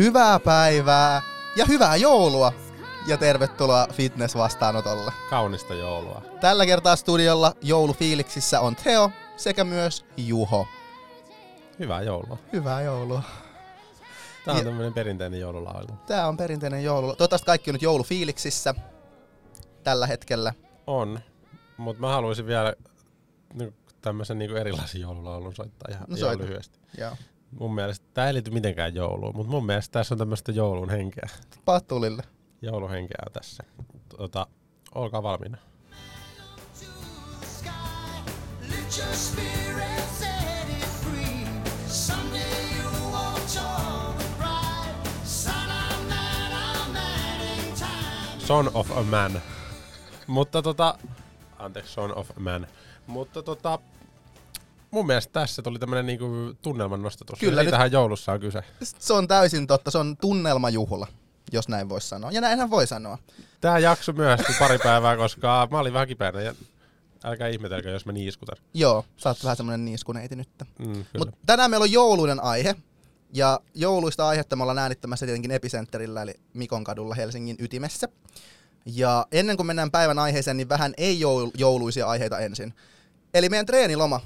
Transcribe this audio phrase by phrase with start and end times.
[0.00, 1.22] Hyvää päivää
[1.56, 2.52] ja hyvää joulua
[3.06, 5.12] ja tervetuloa fitness-vastaanotolle.
[5.30, 6.22] Kaunista joulua.
[6.40, 10.66] Tällä kertaa studiolla joulufiiliksissä on Theo sekä myös Juho.
[11.78, 12.38] Hyvää joulua.
[12.52, 13.22] Hyvää joulua.
[14.44, 15.88] Tämä on Ja- tämmöinen perinteinen joululaulu.
[16.06, 17.06] Tää on perinteinen joulu.
[17.06, 18.74] Toivottavasti kaikki on nyt joulufiiliksissä
[19.84, 20.52] tällä hetkellä.
[20.86, 21.20] On,
[21.76, 22.74] mutta mä haluaisin vielä
[24.02, 26.78] tämmöisen niin erilaisen joululaulun soittaa ihan, No ihan lyhyesti.
[26.98, 27.16] Joo.
[27.58, 31.28] Mun mielestä, tämä ei liity mitenkään jouluun, mutta mun mielestä tässä on tämmöistä joulun henkeä.
[31.64, 32.22] Patulille.
[32.62, 33.62] Jouluhenkeä on tässä.
[34.08, 34.46] Tota,
[34.94, 35.56] olkaa valmiina.
[38.68, 41.46] Let your spirit set it free.
[41.86, 42.40] Someday
[42.78, 45.16] you'll walk tall and bright.
[45.24, 48.40] Son of man, I'm adding time.
[48.46, 49.42] Son of a Man.
[50.26, 50.98] Mutta tota,
[51.58, 52.66] anteeksi, Son of a Man.
[53.06, 53.78] Mutta tota,
[54.90, 56.26] mun mielestä tässä tuli tämmönen niinku
[56.62, 57.38] tunnelman nostatus.
[57.38, 58.62] Kyllä, nyt- tähän joulussa on kyse.
[58.82, 59.90] Se on täysin totta.
[59.90, 61.06] Se on tunnelmajuhla,
[61.52, 62.30] jos näin voisi sanoa.
[62.30, 63.18] Ja näinhän voi sanoa.
[63.60, 66.54] Tää jakso myöhästyi pari päivää, koska mä olin vähän kipeänä ja
[67.24, 68.56] älkää ihmetelkö, jos mä niiskutan.
[68.74, 70.48] Joo, sä oot vähän semmonen niiskuneiti nyt.
[70.78, 71.04] Mm.
[71.18, 72.76] Mutta tänään meillä on jouluinen aihe.
[73.34, 78.08] Ja jouluista aihetta me ollaan äänittämässä tietenkin Epicenterillä, eli Mikon kadulla Helsingin ytimessä.
[78.86, 82.74] Ja ennen kuin mennään päivän aiheeseen, niin vähän ei joul- jouluisia aiheita ensin.
[83.34, 84.20] Eli meidän treeniloma.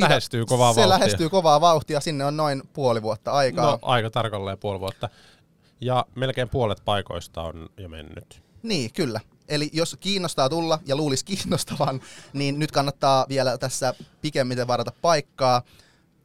[0.00, 0.88] Lähestyy kovaa se vauhtia.
[0.88, 2.00] lähestyy kovaa vauhtia.
[2.00, 3.70] Sinne on noin puoli vuotta aikaa.
[3.70, 5.08] No aika tarkalleen puoli vuotta.
[5.80, 8.42] Ja melkein puolet paikoista on jo mennyt.
[8.62, 9.20] Niin, kyllä.
[9.48, 12.00] Eli jos kiinnostaa tulla ja luulisi kiinnostavan,
[12.32, 15.62] niin nyt kannattaa vielä tässä pikemmiten varata paikkaa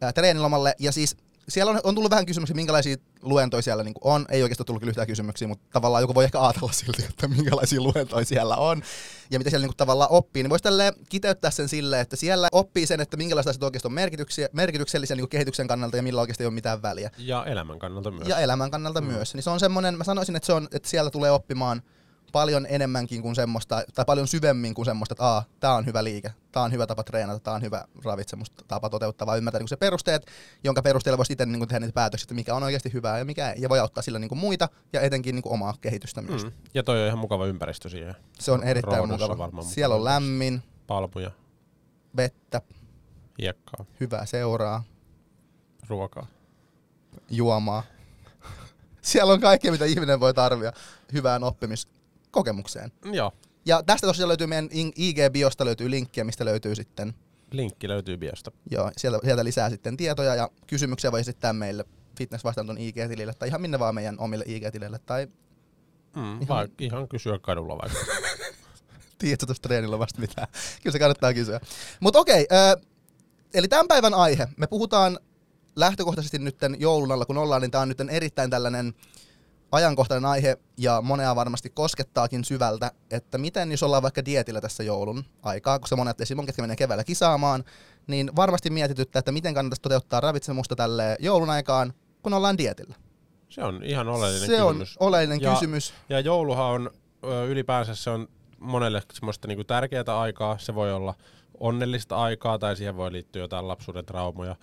[0.02, 0.76] ää, treenilomalle.
[0.80, 1.18] Ja siis
[1.50, 4.26] siellä on, on tullut vähän kysymyksiä, minkälaisia luentoja siellä niin on.
[4.30, 7.82] Ei oikeastaan tullut kyllä yhtään kysymyksiä, mutta tavallaan joku voi ehkä ajatella silti, että minkälaisia
[7.82, 8.82] luentoja siellä on.
[9.32, 12.88] Ja mitä siellä niin tavallaan oppii, niin voisi tälleen kiteyttää sen silleen, että siellä oppii
[12.88, 16.48] sen, että minkälaista asiat oikeasti on merkityksiä, merkityksellisiä niin kehityksen kannalta ja millä oikeasti ei
[16.48, 18.28] ole mitään väliä Ja elämän kannalta myös.
[18.28, 19.08] ja elämän kannalta mm.
[19.08, 19.34] myös.
[19.34, 21.82] Niin se on semmoinen, mä sanoisin, että, se on, että siellä tulee oppimaan
[22.32, 26.34] paljon enemmänkin kuin semmoista, tai paljon syvemmin kuin semmoista, että aa, tää on hyvä liike,
[26.52, 30.26] tää on hyvä tapa treenata, tää on hyvä ravitsemustapa toteuttaa, vaan ymmärtää niin se perusteet,
[30.64, 33.52] jonka perusteella voisi itse niin tehdä niitä päätöksiä, että mikä on oikeasti hyvää ja mikä
[33.52, 36.44] ei, ja voi auttaa sillä niin muita ja etenkin niin omaa kehitystä myös.
[36.44, 36.52] Mm.
[36.74, 38.16] Ja toi on ihan mukava ympäristö siihen.
[38.40, 39.38] Se on erittäin mukava.
[39.38, 41.32] varmaan Siellä on lämmin, Palmuja,
[42.18, 42.62] vettä,
[43.42, 44.84] hiekkaa, hyvää seuraa,
[45.88, 46.28] ruokaa.
[47.30, 47.84] juomaa.
[49.02, 50.72] Siellä on kaikkea, mitä ihminen voi tarvia
[51.14, 51.44] hyvään
[52.38, 52.92] oppimiskokemukseen.
[53.16, 53.32] Joo,
[53.66, 57.14] Ja tästä tosiaan löytyy meidän IG-biosta löytyy linkkiä, mistä löytyy sitten,
[57.52, 58.52] linkki löytyy biosta.
[58.72, 61.86] joo, sieltä, sieltä lisää sitten tietoja ja kysymyksiä voi esittää meille
[62.18, 65.28] fitness vastaanoton IG-tilille tai ihan minne vaan meidän omille IG-tilille tai
[66.16, 66.48] Mm, Ihan-.
[66.48, 68.00] Vai, ihan kysyä kadulla vaikka.
[69.20, 70.48] tiedätkö tuosta treenillä vasta mitään.
[70.84, 71.60] Kyllä se kannattaa kysyä.
[72.00, 72.82] Mutta okei, ö,
[73.54, 75.20] eli tämän päivän aihe, me puhutaan
[75.76, 78.94] lähtökohtaisesti nyt joulun alla, kun ollaan, niin tämä on nyt erittäin tällainen
[79.72, 85.24] ajankohtainen aihe ja monea varmasti koskettaakin syvältä, että miten jos ollaan vaikka dietillä tässä joulun
[85.44, 87.64] aikaa, koska monet esimerkiksi, ketkä menee keväällä kisaamaan,
[88.08, 92.96] niin varmasti mietityttää, että miten kannattaisi toteuttaa ravitsemusta tälle joulun aikaan, kun ollaan dietillä.
[93.50, 94.98] Se on ihan oleellinen Se on kysymys.
[95.00, 95.94] oleellinen Ja- kysymys.
[96.10, 96.92] Ja jouluhan on
[97.48, 98.28] ylipäänsä se on
[98.60, 100.58] monelle semmoista niinku tärkeää aikaa.
[100.58, 101.14] Se voi olla
[101.60, 104.56] onnellista aikaa tai siihen voi liittyä jotain lapsuuden traumoja.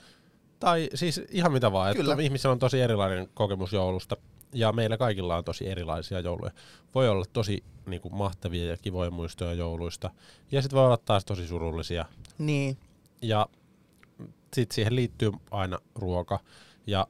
[0.58, 1.96] Tai siis ihan mitä vaan.
[1.96, 2.12] Kyllä.
[2.12, 4.16] Että ihmisellä on tosi erilainen kokemus joulusta.
[4.54, 6.52] Ja meillä kaikilla on tosi erilaisia jouluja.
[6.94, 10.10] Voi olla tosi niinku, mahtavia ja kivoja muistoja jouluista.
[10.52, 12.04] Ja sitten voi olla taas tosi surullisia.
[12.38, 12.76] Niin,
[13.22, 13.46] Ja
[14.54, 16.40] sitten siihen liittyy aina ruoka.
[16.86, 17.06] Ja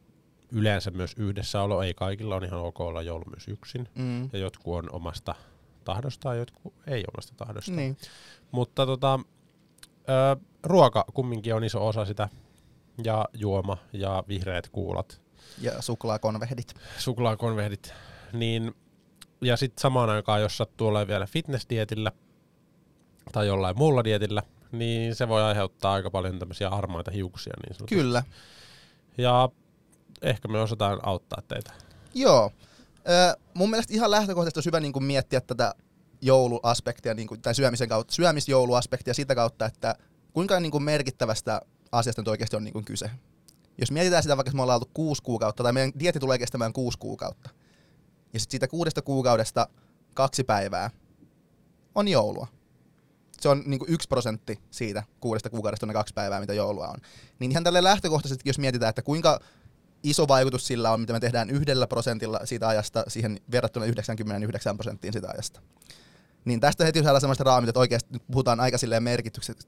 [0.53, 1.82] yleensä myös yhdessäolo.
[1.82, 3.88] Ei kaikilla on ihan ok olla joulu myös yksin.
[3.94, 5.34] mm, Ja jotkut on omasta
[5.84, 7.76] tahdostaan, jotkut ei omasta tahdostaan.
[7.76, 7.97] niin.
[8.50, 9.21] Mutta tota,
[10.09, 12.28] ö, ruoka kumminkin on iso osa sitä.
[13.05, 15.21] Ja juoma ja vihreät kuulat,
[15.60, 16.75] Ja suklaakonvehdit.
[16.99, 17.94] suklaakonvehdit.
[18.32, 18.75] Niin,
[19.41, 22.12] ja sitten samaan aikaan, jos sattuu olemaan vielä fitnessdietillä
[23.32, 24.43] tai jollain muulla dietillä,
[24.73, 27.94] niin se voi aiheuttaa aika paljon tämmöisiä harmaita hiuksia niin sanotusti.
[27.94, 28.23] Kyllä.
[29.19, 29.49] Ja
[30.23, 31.73] ehkä me osataan auttaa teitä.
[32.14, 32.52] Joo.
[33.08, 35.75] Ö, mun mielestä ihan lähtökohtaisesti olisi hyvä niin kuin miettiä tätä
[36.20, 39.94] jouluaspektia, niin kuin, tai syömisen kautta, syömisjouluaspektia sitä kautta, että
[40.32, 41.61] kuinka niin kuin merkittävästä
[41.93, 43.11] asiasta nyt oikeasti on niin kuin kyse.
[43.79, 46.99] Jos mietitään sitä vaikka, me ollaan oltu kuusi kuukautta, tai meidän dietti tulee kestämään kuusi
[46.99, 47.50] kuukautta,
[48.32, 49.69] ja sitten siitä kuudesta kuukaudesta
[50.15, 50.91] kaksi päivää
[51.94, 52.47] on joulua.
[53.41, 56.99] Se on niin yksi prosentti siitä kuudesta kuukaudesta on ne kaksi päivää, mitä joulua on.
[57.38, 59.41] Niin ihan tälle lähtökohtaisesti, jos mietitään, että kuinka
[60.03, 65.12] iso vaikutus sillä on, mitä me tehdään yhdellä prosentilla siitä ajasta siihen verrattuna 99 prosenttiin
[65.12, 65.61] sitä ajasta.
[66.44, 68.76] Niin tästä heti saadaan semmoista raamit, että oikeasti nyt puhutaan aika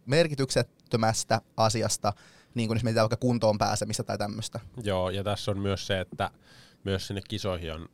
[0.07, 2.13] merkityksettömästä asiasta,
[2.57, 4.61] niin kuin jos mietitään vaikka kuntoon pääsemistä tai tämmöistä.
[4.83, 6.31] Joo, ja tässä on myös se, että
[6.85, 7.89] myös sinne kisoihin on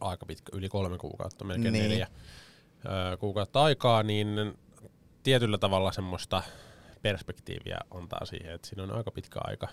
[0.00, 1.82] aika pitkä, yli kolme kuukautta, melkein Niin.
[1.88, 2.06] neljä
[3.20, 4.28] kuukautta aikaa, niin
[5.22, 6.42] tietyllä tavalla semmoista
[7.02, 9.68] perspektiiviä antaa siihen, että siinä on aika pitkä aika.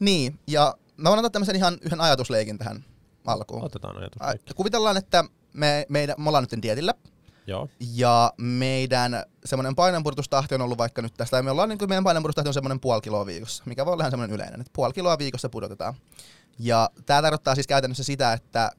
[0.00, 2.84] Niin, ja mä voin antaa tämmöisen ihan yhden ajatusleikin tähän
[3.26, 3.64] alkuun.
[3.64, 4.54] Otetaan ajatus.
[4.54, 6.94] Kuvitellaan, että me, meidän, me ollaan nyt dietillä,
[7.46, 7.68] Joo.
[7.94, 12.04] ja meidän semmoinen painonpudotustahti on ollut vaikka nyt tästä, ja me ollaan niin kuin meidän
[12.04, 15.18] painonpudotustahti on semmoinen puoli kiloa viikossa, mikä voi olla ihan semmoinen yleinen, että puoli kiloa
[15.18, 15.94] viikossa pudotetaan.
[16.58, 18.70] Ja tämä tarkoittaa siis käytännössä sitä, että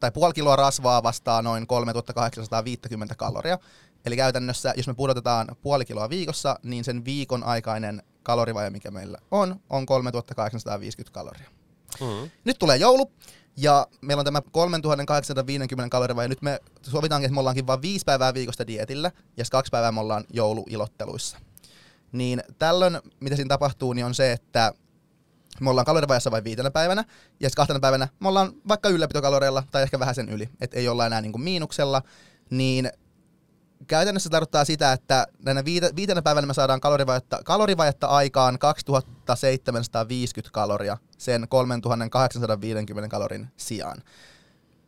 [0.00, 3.58] tai puoli kiloa rasvaa vastaa noin 3850 kaloria.
[4.04, 9.18] Eli käytännössä, jos me pudotetaan puoli kiloa viikossa, niin sen viikon aikainen kalorivaje, mikä meillä
[9.30, 11.48] on, on 3850 kaloria.
[12.00, 12.30] Mm.
[12.44, 13.12] Nyt tulee joulu,
[13.56, 16.28] ja meillä on tämä 3850 kalorivaje.
[16.28, 20.00] Nyt me sovitaankin, että me ollaankin vain viisi päivää viikosta dietillä, ja kaksi päivää me
[20.00, 21.38] ollaan jouluilotteluissa.
[22.12, 24.72] Niin tällöin, mitä siinä tapahtuu, niin on se, että
[25.60, 27.04] me ollaan kalorivajassa vain viitenä päivänä,
[27.40, 31.06] ja kahtena päivänä me ollaan vaikka ylläpitokaloreilla, tai ehkä vähän sen yli, että ei olla
[31.06, 32.02] enää niin kuin miinuksella,
[32.50, 32.90] niin
[33.86, 40.52] käytännössä se tarkoittaa sitä, että näinä viite, viitenä päivänä me saadaan kalorivajetta, kalorivajetta aikaan 2750
[40.52, 44.02] kaloria sen 3850 kalorin sijaan.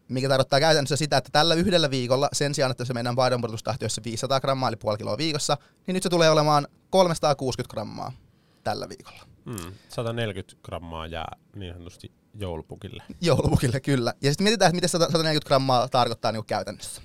[0.09, 3.95] Mikä tarkoittaa käytännössä sitä, että tällä yhdellä viikolla sen sijaan, että se meidän painonpudotustahti olisi
[3.95, 5.57] se 500 grammaa eli puoli kiloa viikossa,
[5.87, 8.13] niin nyt se tulee olemaan 360 grammaa
[8.65, 9.23] tällä viikolla.
[9.45, 9.73] Mm.
[9.89, 13.03] 140 grammaa jää niin sanotusti joulupukille.
[13.21, 14.15] Joulupukille kyllä.
[14.23, 17.03] Ja sitten mietitään, että miten 140 grammaa tarkoittaa niin käytännössä.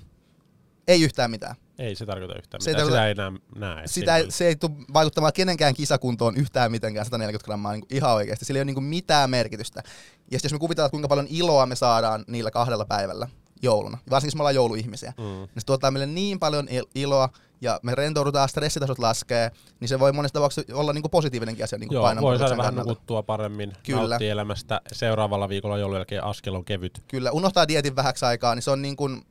[0.88, 1.56] Ei yhtään mitään.
[1.80, 2.88] Ei se tarkoita yhtään Se ei mitään.
[2.92, 3.28] tarkoita- Sitä ei
[3.58, 3.86] enää näe.
[3.86, 8.44] Sitä ei, se ei tule vaikuttamaan kenenkään kisakuntoon yhtään mitenkään 140 grammaa niin ihan oikeasti.
[8.44, 9.82] Sillä ei ole niin mitään merkitystä.
[10.30, 13.28] Ja sitten jos me kuvitellaan, kuinka paljon iloa me saadaan niillä kahdella päivällä
[13.62, 15.24] jouluna, varsinkin jos me ollaan jouluihmisiä, Mm.
[15.24, 17.28] niin se tuottaa meille niin paljon il- iloa
[17.60, 19.50] ja me rentoudutaan, stressitasot laskee,
[19.80, 22.90] niin se voi monessa tapauksessa olla niin positiivinenkin asia niin Joo, voi saada vähän kannalta.
[22.90, 24.18] nukuttua paremmin, Kyllä.
[24.20, 24.80] elämästä.
[24.92, 27.02] Seuraavalla viikolla joulun jälkeen askel on kevyt.
[27.08, 29.22] Kyllä, unohtaa dietin vähäksi aikaa, niin se on niin kuin,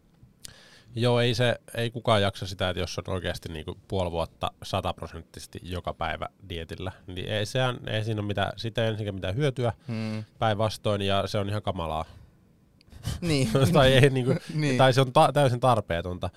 [0.95, 5.59] Joo, ei, se, ei kukaan jaksa sitä, että jos on oikeasti niinku puoli vuotta sataprosenttisesti
[5.63, 9.74] joka päivä dietillä, niin ei, sehän, ei siinä ole mitään, sitä ei ensinnäkään mitään hyötyä
[9.88, 12.06] hmm, päinvastoin ja se on ihan kamalaa.
[13.21, 14.77] niin, tai, ei, niinku, Niin.
[14.77, 16.30] tai se on ta- täysin tarpeetonta.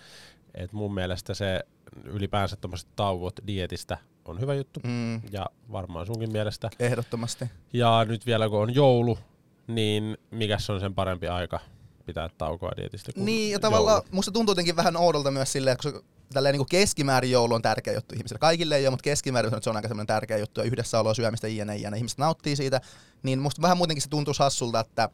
[0.54, 1.60] Et mun mielestä se
[2.04, 6.70] ylipäänsä tuommoiset tauot dietistä on hyvä juttu hmm, ja varmaan sunkin mielestä.
[6.78, 7.50] ehdottomasti.
[7.72, 9.18] Ja nyt vielä kun on joulu,
[9.66, 11.60] niin mikäs on sen parempi aika
[12.06, 14.08] pitää taukoa dietistä Niin, ja tavallaan joulu?
[14.10, 16.02] musta tuntuu jotenkin vähän oudolta myös silleen, että koska
[16.32, 18.38] tälleen niin keskimäärin joulu on tärkeä juttu ihmisille.
[18.38, 21.46] Kaikille ei ole, mutta keskimäärin se on aika semmoinen tärkeä juttu ja yhdessä oloa syömistä
[21.46, 21.96] iänä iänä.
[21.96, 22.80] Ihmiset nauttii siitä,
[23.22, 25.08] niin musta vähän muutenkin se tuntuu hassulta, että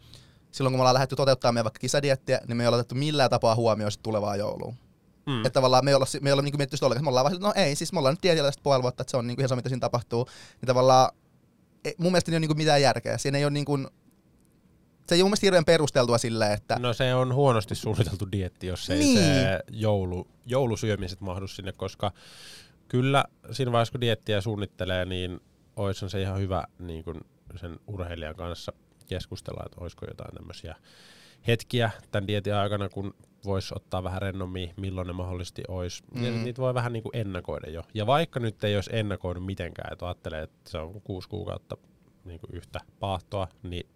[0.52, 3.30] silloin kun me ollaan lähdetty toteuttaa meidän vaikka kisadiettiä, niin me ei ole otettu millään
[3.30, 4.74] tapaa huomioon tulevaa joulua.
[5.26, 5.36] Mm.
[5.36, 7.04] Että tavallaan me ei olla, me ei olla niinku mietitty ollenkaan.
[7.04, 9.16] Me ollaan vaan, no ei, siis me ollaan nyt dietillä tästä puoli vuotta, että se
[9.16, 10.28] on niinku ihan sama, mitä siinä tapahtuu.
[10.60, 11.10] Niin tavallaan
[11.84, 13.18] ei, mun mielestä ei ole niinku mitään järkeä.
[13.18, 13.78] Siinä ei ole niinku,
[15.08, 18.66] se ei ole mun mielestä hirveän perusteltua silleen, että No se on huonosti suunniteltu dietti,
[18.66, 19.18] jos ei Niin.
[19.18, 22.12] se joulu, joulusyömiset mahdu sinne, koska
[22.88, 25.40] kyllä siinä vaiheessa kun diettiä suunnittelee, niin
[25.76, 27.20] olisi se ihan hyvä niin kun
[27.56, 28.72] sen urheilijan kanssa
[29.06, 30.74] keskustella, että olisiko jotain tämmöisiä
[31.46, 33.14] hetkiä tämän dietin aikana, kun
[33.44, 36.02] voisi ottaa vähän rennommin, milloin ne mahdollisesti olisi.
[36.14, 36.24] Mm.
[36.24, 37.82] Ja niitä voi vähän niin kuin ennakoida jo.
[37.94, 41.76] Ja vaikka nyt ei olisi ennakoinut mitenkään, että ajattelee, että se on kuusi kuukautta
[42.24, 43.86] niin kuin yhtä paahtoa, niin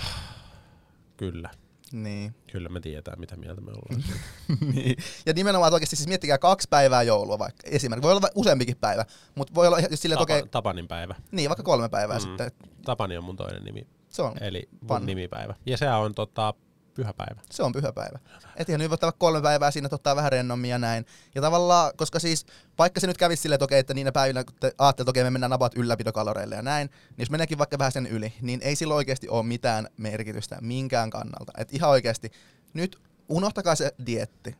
[1.16, 1.50] kyllä.
[1.92, 2.34] niin.
[2.52, 4.04] Kyllä me tiedetään, mitä mieltä me ollaan.
[4.74, 4.96] niin.
[5.26, 8.02] Ja nimenomaan että oikeasti siis miettikää kaksi päivää joulua vaikka esimerkiksi.
[8.02, 9.04] Voi olla useampikin päivä,
[9.34, 11.14] mutta voi olla just että Tapa, okei, Tapanin päivä.
[11.32, 12.22] niin vaikka kolme päivää Mm.
[12.22, 12.50] sitten.
[12.84, 15.54] Tapani on mun toinen nimi, Se on, eli mun nimipäivä.
[15.66, 16.54] Ja se on tota,
[17.02, 17.40] pyhäpäivä.
[17.50, 18.18] se on pyhäpäivä.
[18.56, 21.06] Et ihan nyt voi ottaa vaikka kolme päivää siinä, että ottaa vähän rennommin ja näin.
[21.34, 22.46] Ja tavallaan, koska siis
[22.78, 25.24] vaikka se nyt kävisi silleen, että okei, että niinä päivinä, kun te ajattelet, että okei,
[25.24, 28.76] me mennään about ylläpitokaloreille ja näin, niin jos meneekin vaikka vähän sen yli, niin ei
[28.76, 31.52] sillä oikeasti ole mitään merkitystä minkään kannalta.
[31.58, 32.30] Et ihan oikeasti,
[32.74, 34.56] nyt unohtakaa se dietti.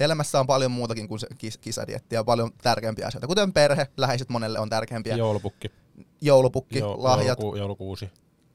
[0.00, 4.28] Elämässä on paljon muutakin kuin se kis- kisadietti ja paljon tärkeämpiä asioita, kuten perhe, läheiset
[4.28, 5.16] monelle on tärkeämpiä.
[5.16, 5.70] Joulupukki,
[6.20, 8.10] Joulupukki, jo, lahjat, jouluku, joulukuusi.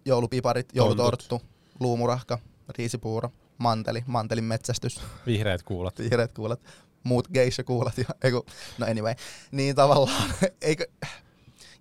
[0.06, 1.41] joulupiparit, joulutorttu,
[1.79, 2.39] luumurahka,
[2.70, 6.00] riisipuuro, manteli, mantelin metsästys, Vihreät kuulat.
[6.00, 6.62] vihreät kuulat,
[7.04, 8.46] muut geisha kuulat ja eiku,
[8.78, 9.16] no anyway.
[9.52, 10.88] Niin tavallaan, eikö,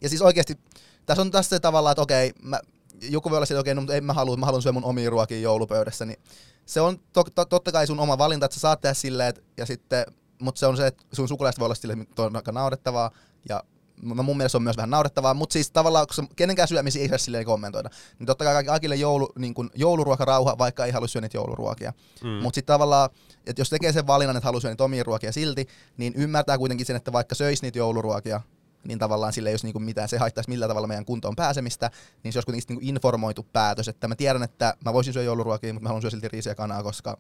[0.01, 0.59] ja siis oikeasti,
[1.07, 2.61] tässä on tässä se tavallaan, että okei, mä,
[3.03, 5.11] joku voi olla sillä, okei, no, mutta en mä halua, mä haluan syödä mun omia
[5.11, 6.19] ruokia joulupöydässä, niin
[6.67, 9.67] se on to, to, totta kai sun oma valinta, että sä saat tehdä silleen, ja
[9.67, 10.07] sitten,
[10.41, 13.11] mutta se on se, että sun sukulaiset voi olla silleen, että on aika naurettavaa,
[13.49, 13.65] ja
[14.03, 17.09] No mun mielestä se on myös vähän naurettavaa, mutta siis tavallaan, kun kenenkään syömisiä ei
[17.09, 21.25] saa silleen kommentoida, niin totta kai kaikille joulu, niin kuin jouluruokarauha, vaikka ei halua syödä
[21.25, 21.93] niitä jouluruokia.
[22.25, 22.29] Mm.
[22.29, 23.11] Mutta sitten tavallaan,
[23.47, 26.87] että jos tekee sen valinnan, että haluaa syödä niitä omia ruokia silti, niin ymmärtää kuitenkin
[26.87, 28.41] sen, että vaikka söisi niitä jouluruokia,
[28.85, 31.91] niin tavallaan sille ei olisi niinku mitään, se haittaisi millään tavalla meidän kuntoon pääsemistä,
[32.23, 35.73] niin se olisi kuitenkin niinku informoitu päätös, että mä tiedän, että mä voisin syödä jouluruokia,
[35.73, 37.19] mutta mä haluan syödä silti riisiä kanaa, koska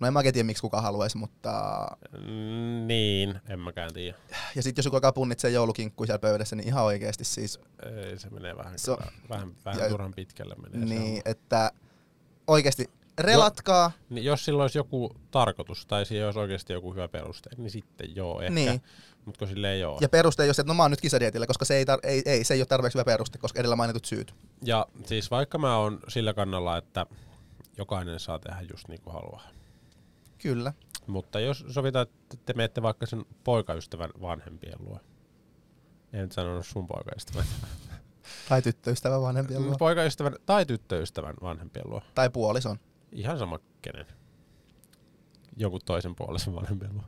[0.00, 1.86] No en mä tiedä, miksi kuka haluaisi, mutta...
[2.86, 4.16] Niin, en mäkään tiedä.
[4.56, 7.60] Ja sitten jos joku alkaa punnitsee joulukinkkuja siellä pöydässä, niin ihan oikeasti siis...
[8.06, 10.80] Ei, se menee vähän, Se se on- vähän, vähän ja- turhan pitkälle menee.
[10.80, 11.20] se Niin, homma.
[11.24, 11.72] että
[12.46, 13.90] oikeasti relatkaa.
[14.10, 18.16] Niin jos sillä olisi joku tarkoitus tai siihen olisi oikeasti joku hyvä peruste, niin sitten
[18.16, 18.54] joo ehkä.
[18.54, 18.82] Niin.
[19.24, 19.98] Mutta kun sille ei ole.
[20.00, 22.00] Ja peruste ei ole se, että no mä oon nyt kisadietillä, koska se ei, tar-
[22.08, 24.34] ei, ei, se ei ole tarpeeksi hyvä peruste, koska edellä mainitut syyt.
[24.64, 27.06] ja siis vaikka mä oon sillä kannalla, että
[27.78, 29.42] jokainen saa tehdä just niin kuin haluaa.
[30.38, 30.72] Kyllä.
[31.06, 35.00] Mutta jos sovitaan, että te menette vaikka sen poikaystävän vanhempien luo.
[36.12, 37.44] En nyt sanonut sun poikaystävän.
[38.48, 39.76] Tai tyttöystävä vanhempien luo.
[39.78, 42.02] Poikaystävän tai tyttöystävän vanhempien luo.
[42.14, 42.78] Tai puolison.
[43.12, 44.06] Ihan sama kenen.
[45.56, 47.04] Jonkun toisen puolisen vanhempien luo.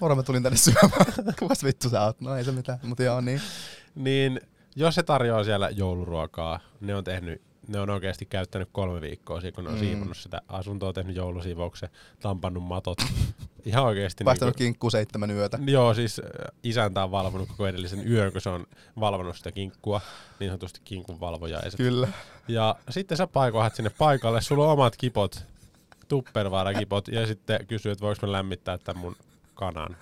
[0.00, 1.06] Moro, mä tulin tänne syömään.
[1.38, 2.20] Kukas vittu sä oot?
[2.20, 3.40] No ei se mitään, mutta joo niin.
[3.94, 4.40] Niin
[4.76, 9.54] jos se tarjoaa siellä jouluruokaa, ne on tehnyt ne on oikeasti käyttänyt kolme viikkoa siinä,
[9.54, 9.80] kun ne on Mm.
[9.80, 11.88] siivonnut sitä asuntoa, tehnyt joulusiivouksen,
[12.20, 12.98] tampannut matot.
[13.64, 14.24] Ihan oikeasti.
[14.24, 15.58] Paistanut kinkku seitsemän yötä.
[15.66, 16.24] Joo, siis äh,
[16.62, 18.66] isäntä on valvonut koko edellisen yön, kun se on
[19.00, 20.00] valvonut sitä kinkkua,
[20.40, 21.76] niin sanotusti kinkun valvojaiset.
[21.76, 22.08] Kyllä.
[22.48, 25.44] Ja sitten sä paikohat sinne paikalle, sulla on omat kipot,
[26.08, 29.16] tuppervaara-kipot, ja sitten kysyy, että voiko mä lämmittää tämän mun
[29.54, 29.96] kanan.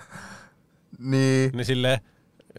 [0.99, 1.51] Niin.
[1.55, 2.01] Niin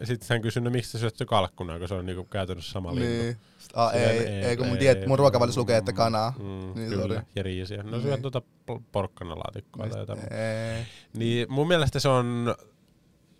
[0.06, 2.72] sille sitten hän kysyi, no miksi sä syöt se kalkkuna, kun se on niinku käytännössä
[2.72, 3.08] sama lintu.
[3.22, 3.36] Niin.
[3.74, 6.32] Ah, ei, ei, ei, kun mun, diet, mun ruokavaliossa lukee, että kanaa.
[6.38, 7.02] Mm, Niin, niin, sorry.
[7.08, 7.82] kyllä, ja riisiä.
[7.82, 8.02] No Niin.
[8.02, 10.18] syöt tuota por- porkkanalaatikkoa tai jotain.
[10.18, 10.86] Ei.
[11.16, 12.54] Niin mun mielestä se on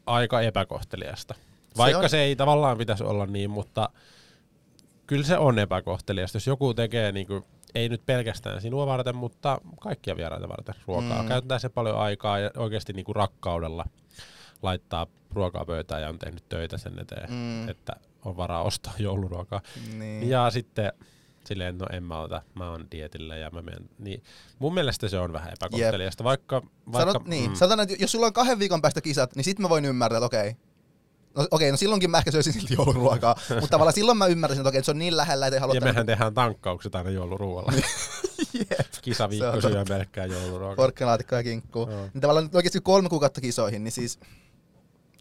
[0.06, 1.34] aika epäkohteliasta.
[1.76, 3.88] Vaikka on- se, ei tavallaan pitäisi olla niin, mutta
[5.06, 6.36] kyllä se on epäkohteliasta.
[6.36, 11.22] Jos joku tekee niinku, ei nyt pelkästään sinua varten, mutta kaikkia vieraita varten ruokaa.
[11.22, 11.28] Mm.
[11.28, 13.84] Käyttää se paljon aikaa ja oikeasti niinku rakkaudella
[14.62, 17.68] laittaa ruokaa pöytään ja on tehnyt töitä sen eteen, Mm.
[17.68, 17.92] että
[18.24, 19.60] on varaa ostaa jouluruokaa.
[19.98, 20.28] Niin.
[20.28, 20.92] Ja sitten
[21.44, 23.88] silleen, no en mä ota, mä oon dietillä ja mä menen.
[23.98, 24.22] Niin
[24.58, 26.62] mun mielestä se on vähän epäkohteliasta, vaikka...
[26.92, 27.56] vaikka Sanot, niin, mm.
[27.56, 30.26] sanotaan, että jos sulla on kahden viikon päästä kisat, niin sit mä voin ymmärtää, että
[30.26, 30.56] okei.
[31.36, 34.68] No, okei, no silloinkin mä ehkä syöisin silti jouluruokaa, mutta tavallaan silloin mä ymmärräsin, että
[34.68, 35.74] okei, että se on niin lähellä, että ei halua...
[35.74, 37.72] ja mehän tehdään tankkaukset aina jouluruualla.
[38.58, 38.86] Jep.
[39.02, 40.76] Kisaviikko Se on syö pelkkää jouluruokaa.
[40.76, 41.78] Porkkanalaatikko ja kinkku.
[41.90, 42.08] Joo.
[42.14, 44.18] Niin tavallaan oikeasti kolme kuukautta kisoihin, niin siis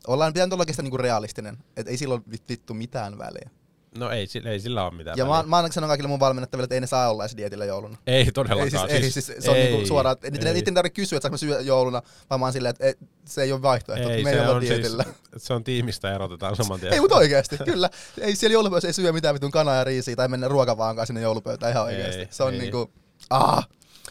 [0.07, 1.57] ollaan pitänyt olla oikeastaan niinku realistinen.
[1.77, 3.49] Että ei silloin vittu mitään väliä.
[3.97, 5.47] No ei, ei sillä ole mitään Ja mä, väliä.
[5.47, 7.97] mä ainakin sanon kaikille mun valmennettaville, että ei ne saa olla edes dietillä jouluna.
[8.07, 8.89] Ei todellakaan.
[8.89, 10.55] Ei siis, ei, siis, se on ei, niinku suoraan, että niitä ei.
[10.55, 13.43] ei tarvitse kysyä, että saanko mä syödä jouluna, vaan mä oon silleen, että et, se
[13.43, 15.03] ei ole vaihtoehto, ei, että me ei olla on dietillä.
[15.03, 16.93] Siis, se on tiimistä erotetaan saman tien.
[16.93, 17.89] Ei, mutta oikeasti, kyllä.
[18.21, 21.71] Ei siellä joulupöydässä ei syö mitään vitun kanaa ja riisiä tai mennä ruokavaankaan sinne joulupöytään
[21.71, 22.27] ihan Ei, oikeasti.
[22.35, 22.59] Se on ei.
[22.59, 22.91] niinku,
[23.29, 23.67] ah,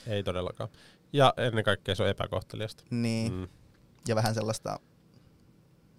[0.07, 0.68] Ei todellakaan.
[1.12, 2.85] Ja ennen kaikkea se on epäkohteliasta.
[2.90, 3.33] niin.
[3.33, 3.49] Mm.
[4.09, 4.80] Ja vähän sellaista,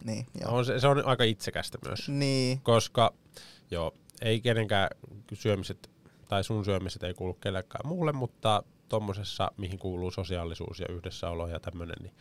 [0.04, 0.56] niin, joo.
[0.56, 2.10] On se, se on aika itsekästä myös.
[2.10, 3.14] Niin, Koska
[3.72, 4.90] joo, ei kenenkään
[5.34, 5.90] syömiset
[6.30, 11.60] tai sun syömiset ei kuulu kellekään muulle, mutta tommosessa, mihin kuuluu sosiaalisuus ja yhdessäolo ja
[11.60, 12.14] tämmönen, niin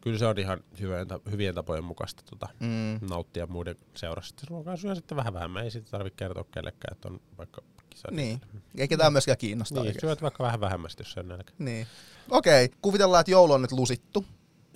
[0.00, 4.40] kyllä se on ihan hyvien, hyvien tapojen mukaista tota, mm, nauttia muiden seurasta.
[4.40, 8.08] Se Ruokaa syö sitten vähän vähemmän, ei siitä tarvitse kertoa kellekään, että on vaikka kisa.
[8.10, 8.40] niin.
[8.78, 11.52] Eikä tää myöskään kiinnosta Niin, syöt vaikka vähän vähemmän, jos se on nälkä.
[11.58, 11.86] Niin.
[12.30, 14.24] Okei, kuvitellaan, että joulu on nyt lusittu.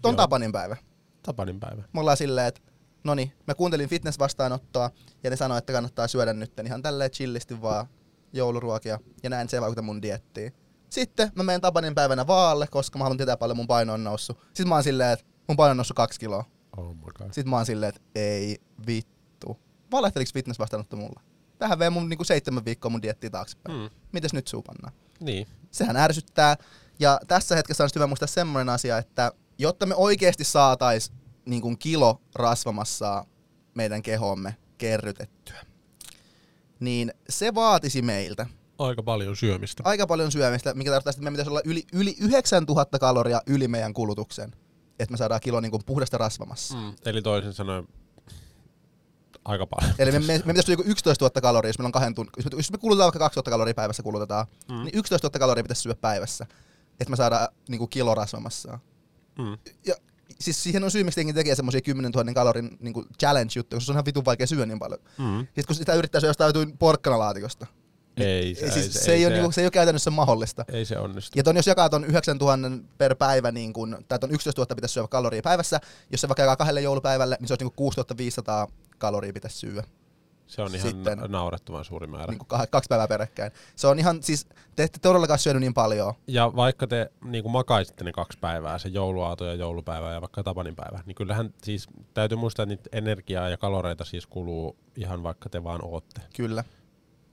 [0.03, 0.17] On.
[0.17, 0.77] Tapanin päivä.
[1.23, 1.83] Tapanin päivä.
[1.93, 2.61] Me ollaan silleen, että
[3.05, 4.91] no niin, mä kuuntelin fitness-vastaanottoa
[5.23, 7.87] ja ne sanoi, että kannattaa syödä nyt ihan tälleen chillisti vaan
[8.33, 10.53] jouluruokia ja näin se vaikuta mun diettiin.
[10.91, 14.39] Sitten mä menen Tapanin päivänä vaalle, koska mä haluan tietää paljon mun paino on noussut.
[14.41, 16.45] Sitten mä oon silleen, että mun paino on noussut kaksi kiloa.
[16.77, 17.27] Oh my god.
[17.27, 19.59] Sitten mä oon silleen, että ei vittu.
[19.91, 21.21] Valehteliks fitness vastaanotto mulla?
[21.59, 23.79] Tähän vei mun niinku seitsemän viikkoa mun diettiä taaksepäin.
[23.79, 23.91] Mm.
[24.13, 24.93] Mites nyt suupanna?
[25.21, 25.47] Niin.
[25.71, 26.57] Sehän ärsyttää.
[26.99, 31.13] Ja tässä hetkessä on hyvä muistaa semmoinen asia, että jotta me oikeasti saatais
[31.47, 33.25] niin kuin kilo rasvamassaa
[33.75, 35.65] meidän kehomme kerrytettyä,
[36.81, 38.47] niin se vaatisi meiltä
[38.79, 39.83] Aika paljon syömistä.
[39.87, 43.95] aika paljon syömistä, mikä tarkoittaa, että meidän pitäisi olla yli, yli 9000 kaloria yli meidän
[43.95, 44.53] kulutuksen,
[44.99, 46.81] että me saadaan kilo niin kuin puhdasta rasvamassaa.
[46.91, 46.97] Mm.
[47.05, 47.89] Eli toisin sanoen
[49.45, 49.95] aika paljon.
[49.99, 52.33] Eli me, me, me pitäisi olla joku 11 000 kaloria, jos meillä on kahden tunnin,
[52.37, 54.75] jos me, jos me kulutetaan vaikka 2 000 kaloria päivässä kulutetaan, Mm.
[54.75, 54.85] mm.
[54.85, 56.47] niin 11 000 kaloria pitäisi syödä päivässä,
[57.01, 58.81] että me saadaan niin kuin kilo rasvamassaa.
[59.39, 59.59] Mm.
[59.87, 59.95] Ja
[60.41, 63.87] siis siihen on syy, miksi jengi tekee semmoisia 10 000 kalorin niin kuin challenge-juttuja, koska
[63.87, 65.01] se on ihan vitun vaikea syödä niin paljon.
[65.19, 65.39] Mm.
[65.39, 67.67] Sitten kun sitä yrittää syödä jostain porkkanalaatikosta,
[68.19, 69.71] niin Ei, se, ei, siis, se, ei, se, ei se, ole, niinku, se ei ole
[69.71, 70.65] käytännössä mahdollista.
[70.73, 71.39] ei se onnistu.
[71.39, 74.93] Ja ton, jos jakaa ton 9000 per päivä, niin kun, tai ton 11 000 pitäisi
[74.93, 75.81] syödä kaloria päivässä,
[76.13, 78.69] jos se vaikka jakaa kahdelle joulupäivälle, niin se olisi niin 6500
[78.99, 79.85] kaloria pitäisi syödä.
[80.49, 82.27] Se on ihan Sitten- naurettavan suuri määrä.
[82.33, 83.53] niin kuin kaksi päivää peräkkäin.
[83.77, 86.15] Se on ihan, siis te ette todellakaan syönyt niin paljon.
[86.27, 90.43] Ja vaikka te niin kuin makaisitte ne kaksi päivää, se jouluaato ja joulupäivä ja vaikka
[90.43, 95.23] Tapanin päivä, niin kyllähän siis täytyy muistaa, että niitä energiaa ja kaloreita siis kuluu ihan
[95.23, 96.21] vaikka te vaan ootte.
[96.37, 96.65] Kyllä.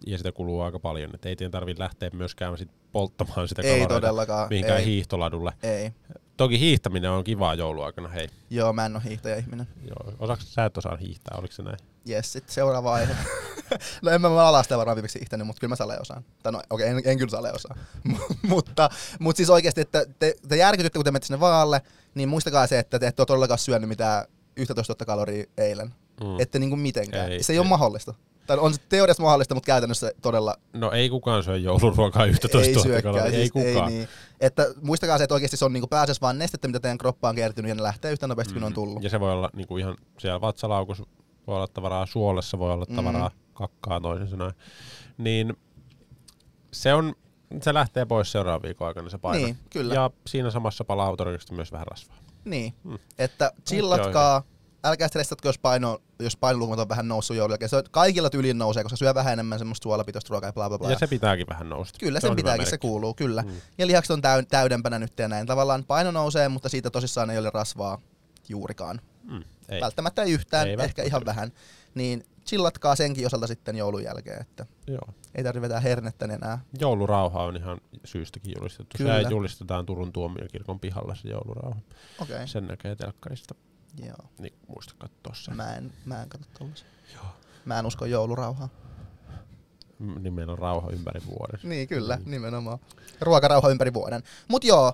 [0.08, 3.68] Ja sitä kuluu aika paljon, että ei teidän tarvitse lähteä myöskään sit polttamaan sitä Ei
[3.70, 4.48] kaloreita todellakaan.
[4.50, 4.86] mihinkään Ei.
[4.86, 5.54] hiihtoladulle.
[5.64, 5.92] Ei.
[6.38, 8.28] Toki hiihtäminen on kivaa jouluaikana, hei.
[8.50, 9.68] Joo, mä en ole hiihtäjä ihminen.
[9.88, 11.78] Joo, osaks sä et osaa hiihtää, oliko se näin?
[12.06, 13.16] Jes, sit seuraava aihe.
[14.02, 16.26] no en mä alasta varmaan viimeksi hiihtänyt, mutta kyllä mä sale osaan.
[16.44, 17.76] Tai no okei, okay, en, en kyllä sale osaa.
[18.48, 21.82] mutta, mutta siis oikeasti, että te, te järkytytte, kun te menette sinne vaalle,
[22.16, 24.26] niin muistakaa se, että te ette ole todellakaan syönyt mitään
[24.58, 25.94] 11 000 kaloria eilen.
[26.24, 26.40] Mm.
[26.40, 27.32] Ette niinku mitenkään.
[27.32, 27.70] Ei, se ei, ole ei.
[27.70, 28.14] mahdollista.
[28.48, 32.74] Tai on se teoriassa mahdollista, mutta käytännössä todella No ei kukaan syö jouluruokaa 11 ei
[32.74, 33.30] 000 syökkää.
[33.30, 33.92] Siis ei kukaan.
[33.92, 34.08] Ei niin.
[34.40, 37.36] Että muistakaa se, että oikeasti se on niinku pääasiassa vaan nestettä, mitä teidän kroppaan on
[37.36, 39.00] kertynyt, ja ne lähtee yhtä nopeasti kuin ne on tullut.
[39.00, 39.04] Mm.
[39.04, 41.04] Ja se voi olla niinku ihan siellä vatsalaukussa,
[41.48, 43.36] voi olla tavaraa, suolessa voi olla tavaraa, Mm.
[43.54, 44.54] kakkaa toisin sanoen.
[45.18, 45.54] Niin
[46.74, 47.16] se on,
[47.62, 49.46] se lähtee pois seuraavan viikon aikana se paino.
[49.46, 49.94] Niin, kyllä.
[49.94, 52.18] Ja siinä samassa palaa todennäköisesti myös vähän rasvaa.
[52.46, 52.98] Niin, Mm.
[53.18, 54.44] että chillatkaa,
[54.84, 57.70] älkää stresstatko, jos, paino, jos painolukumat on vähän noussut joulun jälkeen.
[57.70, 60.78] Se on, kaikilla tyliin nousee, koska syö vähän enemmän semmoista suolapitoista ruokaa ja bla bla
[60.78, 60.92] bla.
[60.92, 62.00] Ja se pitääkin vähän nousta.
[62.00, 62.88] Kyllä Se sen pitääkin, se merkki.
[62.88, 63.42] kuuluu, kyllä.
[63.42, 63.52] Mm.
[63.78, 65.48] Ja lihakset on täy- täydempänä nyt ja näin.
[65.48, 67.98] Tavallaan paino nousee, mutta siitä tosissaan ei ole rasvaa
[68.50, 69.02] juurikaan.
[69.24, 69.44] Mm.
[69.70, 69.82] Ei.
[69.82, 71.10] Välttämättä ei yhtään, Ei ehkä välttämättä.
[71.10, 71.52] ihan vähän.
[71.96, 75.14] Niin chillatkaa senkin osalta sitten joulun jälkeen, että Joo.
[75.36, 76.60] ei tarvitse vetää hernettä enää.
[76.80, 78.98] Joulurauha on ihan syystäkin julistettu.
[78.98, 79.24] Kyllä.
[79.24, 81.80] Se julistetaan Turun tuomiokirkon pihalla se joulurauha.
[82.20, 82.48] Okay.
[82.48, 83.56] Sen näkee telkkarista.
[84.06, 84.30] joo.
[84.40, 85.52] Niin muista katsoa se.
[85.54, 86.88] Mä en, mä en katso tollasia.
[87.14, 87.26] Joo.
[87.66, 88.70] Mä en usko joulurauhaa.
[90.00, 91.60] Mm, Niin meillä on rauha ympäri vuoden.
[91.64, 92.80] Niin, kyllä, nimenomaan.
[93.22, 94.24] Ruokarauha ympäri vuoden.
[94.48, 94.94] Mut joo,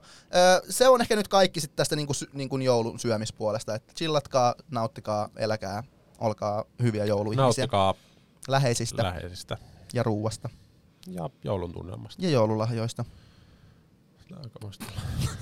[0.70, 3.76] se on ehkä nyt kaikki sit tästä niinku, niinku joulun syömispuolesta.
[3.76, 5.84] Et chillatkaa, nauttikaa, eläkää,
[6.20, 7.44] olkaa hyviä jouluihmisiä.
[7.44, 7.94] Nauttikaa
[8.48, 9.58] Läheisistä läheisistä
[9.94, 10.50] ja ruuasta
[11.08, 12.22] ja joulun tunnelmasta.
[12.26, 13.06] ja joululahjoista.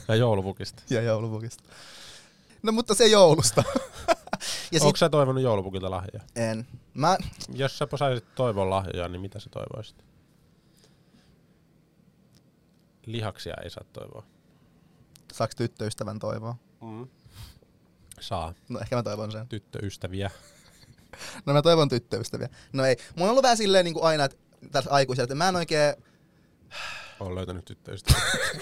[0.07, 0.81] Ja joulupukista.
[0.89, 1.63] Ja joulupukista.
[2.63, 3.63] No mutta se joulusta.
[4.71, 6.21] ja Onko sit sä toivonut joulupukilta lahjoja?
[6.35, 6.67] en.
[6.93, 7.17] Mä,
[7.53, 10.03] Jos sä saisit toivon lahjoja, niin mitä sä toivoisit?
[13.05, 14.23] Lihaksia ei saa toivoa.
[15.33, 16.55] saaks tyttöystävän toivoa?
[16.81, 17.07] Mm.
[18.19, 18.53] Saa.
[18.69, 19.47] No ehkä mä toivon sen.
[19.47, 20.31] Tyttöystäviä.
[21.45, 22.49] No mä toivon tyttöystäviä.
[22.73, 22.95] No ei.
[23.15, 24.37] Mulla on ollut vähän silleen niin kuin aina, että
[24.71, 25.95] tässä aikuisella, että mä en oikein,
[27.19, 28.21] Olen löytänyt tyttöystäviä.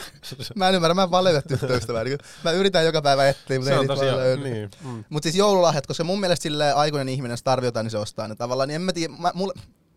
[0.55, 2.03] mä en ymmärrä, mä en vaan löydä tyttöystävää.
[2.03, 4.43] Niin mä yritän joka päivä etsiä, mutta se ei niitä tosiaan, löydy.
[4.43, 4.69] niin.
[4.83, 5.03] Mm.
[5.09, 8.27] Mut siis joululahjat, koska mun mielestä silleen aikuinen ihminen, jos tarvii jotain, niin se ostaa
[8.27, 8.67] ne tavallaan.
[8.67, 9.53] Niin en mä tiedä, mä, mulle,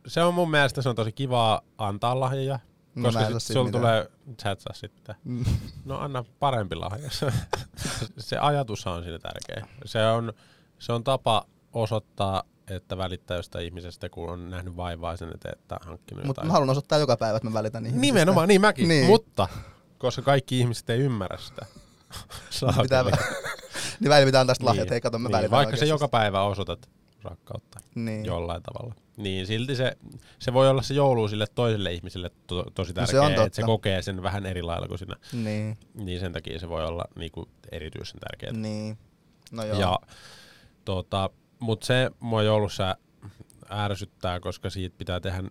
[0.06, 2.58] Se on mun mielestä se on tosi kivaa antaa lahjoja,
[2.94, 3.82] No koska sit sulla mitään.
[3.82, 4.06] tulee,
[4.42, 5.14] sä et saa sitten.
[5.24, 5.44] Mm.
[5.84, 7.10] No anna parempi lahja.
[7.10, 7.32] Se-
[8.18, 9.66] se ajatus on siinä tärkeä.
[9.84, 10.32] Se on,
[10.78, 15.74] se on tapa osoittaa, että välittää jostain ihmisestä, kun on nähnyt vaivaa sen eteen, että
[15.74, 18.00] on hankkinut Mutta mä haluan osoittaa joka päivä, että mä välitän ihmisistä.
[18.06, 18.88] Nimenomaan, niin mäkin.
[18.88, 19.00] Niin.
[19.00, 19.10] Niin.
[19.10, 19.48] Mutta,
[19.98, 21.66] koska kaikki ihmiset ei ymmärrä sitä.
[22.50, 22.82] Saakeli.
[22.84, 23.02] Pitää,
[24.00, 26.08] niin välillä pitää antaa sitä lahjat, Niin, hei kato, mä niin, välitän Vaikka se joka
[26.08, 26.88] päivä osoitat
[27.22, 28.24] rakkautta Niin.
[28.24, 28.94] jollain tavalla.
[29.16, 29.96] Niin silti se,
[30.38, 33.46] se voi olla se joulu sille toiselle ihmiselle to, tosi No se tärkeä, on totta.
[33.46, 35.16] että se kokee sen vähän eri lailla kuin sinä.
[35.32, 38.52] Niin, Niin sen takia se voi olla niinku erityisen tärkeää.
[38.52, 38.98] niin.
[39.52, 39.78] No joo.
[39.80, 39.98] Ja,
[40.84, 41.30] tota,
[41.60, 42.96] Mutta se mua joulussa
[43.70, 45.42] ärsyttää, koska siitä pitää tehdä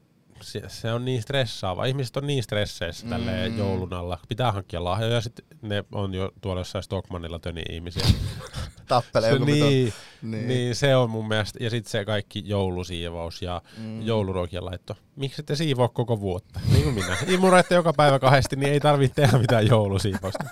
[0.41, 1.85] se, se on niin stressaava.
[1.85, 3.09] Ihmiset on niin stresseissä mm.
[3.09, 4.19] tälleen joulun alla.
[4.29, 8.03] Pitää hankkia lahjoja ja sitten ne on jo tuolla jossain Stockmannilla töni ihmisiä.
[8.87, 10.47] Tappelee joku niin, niin.
[10.47, 10.75] niin.
[10.75, 11.63] se on mun mielestä.
[11.63, 14.01] Ja sitten se kaikki joulusiivous ja Mm.
[14.01, 14.95] jouluruokien laitto.
[15.15, 16.59] Miksi te siivoa koko vuotta?
[16.71, 17.17] Niin kuin minä.
[17.27, 20.43] Imuroitte joka päivä kahdesti, niin ei tarvitse tehdä mitään joulusiivousta.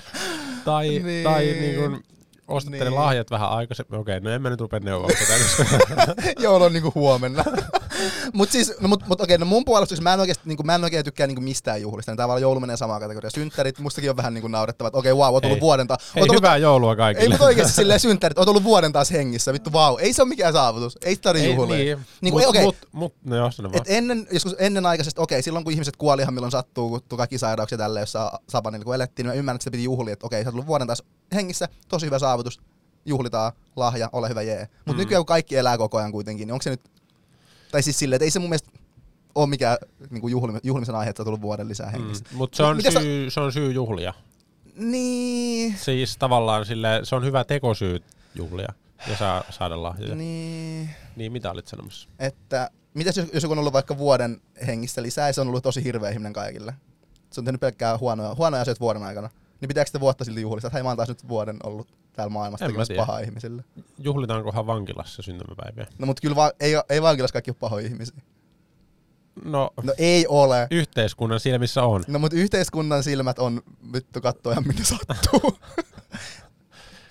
[0.64, 1.06] tai, Niin.
[1.06, 1.24] niin.
[1.24, 2.02] tai niin kuin
[2.48, 2.84] ostatte Niin.
[2.84, 4.00] ne lahjat vähän aikaisemmin.
[4.00, 5.64] Okei, no en mä nyt rupea koska
[6.38, 7.44] Joulu on niinku huomenna.
[8.32, 10.74] Mut siis, no, mut, mut okei, no mun puolesta, siis mä en oikeesti, niinku, mä
[10.74, 12.12] en oikein tykkää niinku mistään juhlista.
[12.12, 13.30] Niin tavallaan joulu menee samaan kategoriaan.
[13.30, 15.60] Synttärit, mustakin on vähän niinku naurettava, että okei, wow, oot ollut Hei.
[15.60, 16.00] vuoden taas.
[16.14, 17.34] Hei, oot ollut, hyvää joulua ei kaikille.
[17.34, 19.52] mut oikeesti silleen synttärit, oot ollut vuoden taas hengissä.
[19.52, 19.96] Vittu, wow.
[20.00, 20.98] Ei se ole mikään saavutus.
[21.04, 21.76] Ei sitä tarvitse juhlia.
[21.96, 22.62] niin, Niinku, mut, okei.
[22.62, 23.74] mut, mut, no joo, vaan.
[23.76, 27.38] Et ennen, joskus ennenaikaisesti, okei, silloin kun ihmiset kuoli ihan milloin sattuu, kun tuli kaikki
[27.38, 30.42] sairauksia tälle, jossa Sabanilla kun elettiin, niin mä ymmärrän, että sitä piti juhlia, että okei,
[30.42, 31.02] sä oot ollut vuoden taas
[31.34, 32.60] hengissä, tosi hyvä saavutus,
[33.04, 34.68] juhlitaan, lahja, ole hyvä jee.
[34.76, 34.98] Mutta Mm.
[34.98, 36.80] nykyään kun kaikki elää koko ajan kuitenkin, niin onko se nyt,
[37.76, 38.70] tai siis silleen, että ei se mun mielestä
[39.34, 39.78] ole mikään
[40.10, 42.24] niin kuin juhlimi, juhlimisen aihe, että on tullut vuoden lisää hengissä.
[42.30, 44.14] Mm, Mutta se, on Mitä sä- se on syy juhlia.
[44.76, 48.02] Niin, Siis tavallaan sille, se on hyvä tekosyy
[48.34, 48.72] juhlia
[49.08, 50.14] ja saa, saada lahjoja.
[50.14, 50.78] Niin.
[50.78, 52.08] niin, niin, mitä olit sanomassa?
[52.18, 55.62] että mitäs jos, jos joku on ollut vaikka vuoden hengissä lisää ja se on ollut
[55.62, 56.74] tosi hirveä ihminen kaikille.
[57.30, 59.30] Se on tehnyt pelkkää huonoja, huonoja asioita vuoden aikana.
[59.60, 62.30] Niin pitääkö sitä vuotta silti juhlista, että hei mä oon taas nyt vuoden ollut täällä
[62.32, 63.64] maailmassa tekemässä pahaa ihmisille.
[63.98, 65.86] juhlitaankohan vankilassa syntymäpäiviä?
[65.98, 68.16] No mut kyllä va- ei, ei vankilassa kaikki ole pahoja ihmisiä.
[69.44, 70.66] No, No ei ole.
[70.70, 72.04] yhteiskunnan silmissä on.
[72.08, 75.58] No mut yhteiskunnan silmät on vittu kattoo ihan minne sattuu.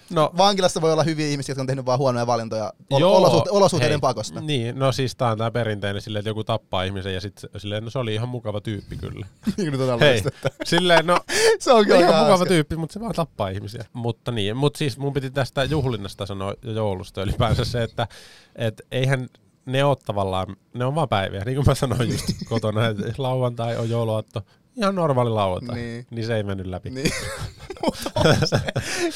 [0.09, 3.49] No, Vankilassa voi olla hyviä ihmisiä, jotka on tehnyt vaan huonoja valintoja ol- Joo, olosuhte-
[3.51, 4.41] olosuhteiden hei, pakosta.
[4.41, 7.83] Niin, no siis tää on tää perinteinen silleen, että joku tappaa ihmisen ja sitten silleen,
[7.83, 9.27] no se oli ihan mukava tyyppi kyllä.
[9.57, 10.23] Niin on Hei,
[10.65, 11.19] silleen no,
[11.59, 12.45] Se on kyllä ihan mukava hauska.
[12.45, 13.85] tyyppi, mutta se vaan tappaa ihmisiä.
[13.93, 18.07] Mutta niin, mutta siis mun piti tästä juhlinnasta sanoa ja joulusta ylipäänsä se, että
[18.55, 19.27] et eihän
[19.65, 21.43] ne ole tavallaan, ne on vaan päiviä.
[21.45, 24.41] Niin kuin mä sanoin just kotona, että lauantai on jouluaatto,
[24.77, 25.75] ihan normaali lauantai.
[25.75, 26.07] Niin.
[26.09, 26.89] Niin se ei mennyt läpi.
[26.89, 27.11] Niin.
[27.85, 28.59] Mutta on se.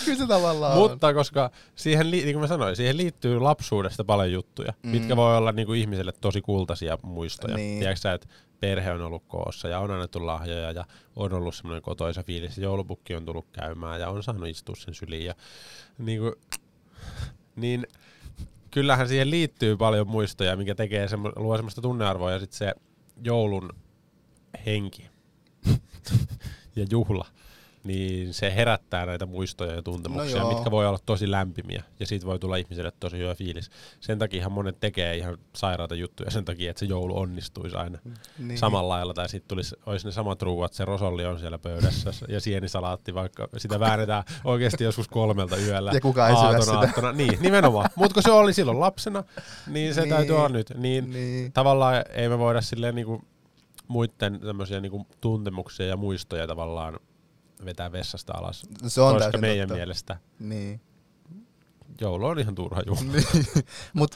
[0.05, 0.77] Kyllä se tavallaan on.
[0.77, 4.89] Mutta koska siihen, niin kuin mä sanoin, siihen liittyy lapsuudesta paljon juttuja, mm.
[4.89, 7.55] mitkä voi olla niin kuin ihmiselle tosi kultaisia muistoja.
[7.55, 7.79] Niin.
[7.79, 8.27] Tiedätkö sä, että
[8.59, 12.57] perhe on ollut koossa ja on annettu lahjoja ja on ollut semmoinen kotoisa fiilis.
[12.57, 15.25] ja Joulupukki on tullut käymään ja on saanut istua sen syliin.
[15.25, 15.35] Ja,
[15.97, 16.33] niin, kuin,
[17.55, 17.87] niin
[18.71, 22.73] kyllähän siihen liittyy paljon muistoja, mikä tekee semmo, luo semmoista tunnearvoa ja sitten se
[23.23, 23.69] joulun
[24.65, 25.08] henki
[26.75, 27.25] ja juhla,
[27.83, 30.53] niin se herättää näitä muistoja ja tuntemuksia, No joo.
[30.53, 31.83] mitkä voi olla tosi lämpimiä.
[31.99, 33.69] Ja siitä voi tulla ihmiselle tosi hyvä fiilis.
[33.99, 37.99] Sen takia monet tekee ihan sairaita juttuja sen takia, että se joulu onnistuisi aina
[38.39, 38.57] niin.
[38.57, 39.13] samalla lailla.
[39.13, 43.47] Tai sitten tulisi, olisi ne samat ruuat, se rosolli on siellä pöydässä ja sienisalaatti, vaikka
[43.57, 45.91] sitä väännetään oikeasti joskus kolmelta yöllä.
[45.93, 46.79] Ja kukaan ei syö aatona sitä.
[46.79, 47.11] aattona.
[47.11, 47.89] Niin, nimenomaan.
[47.95, 49.23] Mutta kun se oli silloin lapsena,
[49.67, 50.09] niin se Niin.
[50.09, 50.73] täytyy olla nyt.
[50.77, 51.51] Niin, Niin.
[51.51, 53.21] tavallaan ei me voida silleen niinku
[53.89, 56.99] muiden tämmöisiä niinku tuntemuksia ja muistoja tavallaan
[57.65, 58.63] vetää vessasta alas.
[58.87, 59.77] Se on koska meidän totta.
[59.79, 60.81] mielestä Niin.
[62.01, 63.11] joulu on ihan turha juhla.
[63.11, 63.25] niin.
[63.93, 64.15] Mut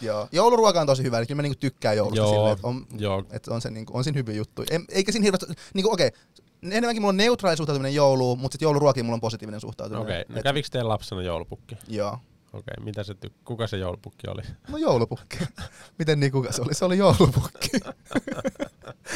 [0.00, 2.86] joo, jouluruoka on tosi hyvä, niin kyllä mä niinku tykkään joulusta Joo, silleen, että on,
[2.98, 3.24] joo.
[3.30, 4.66] että on, se, niinku, on siinä hyviä juttuja.
[4.70, 6.10] En, eikä siinä hirveästi, niinku okei,
[6.62, 10.02] enemmänkin mulla on neutraali suhtautuminen jouluun, mutta sitten jouluruokiin mulla on positiivinen suhtautuminen.
[10.02, 10.34] Okei, okay.
[10.34, 11.76] no Et- kävikö teidän lapsena joulupukki?
[11.88, 12.18] Joo.
[12.52, 12.84] Okei, okay.
[12.84, 14.42] mitä se ty- kuka se joulupukki oli?
[14.68, 15.38] No joulupukki.
[15.98, 16.74] Miten niin, kuka se oli?
[16.74, 17.70] Se oli joulupukki.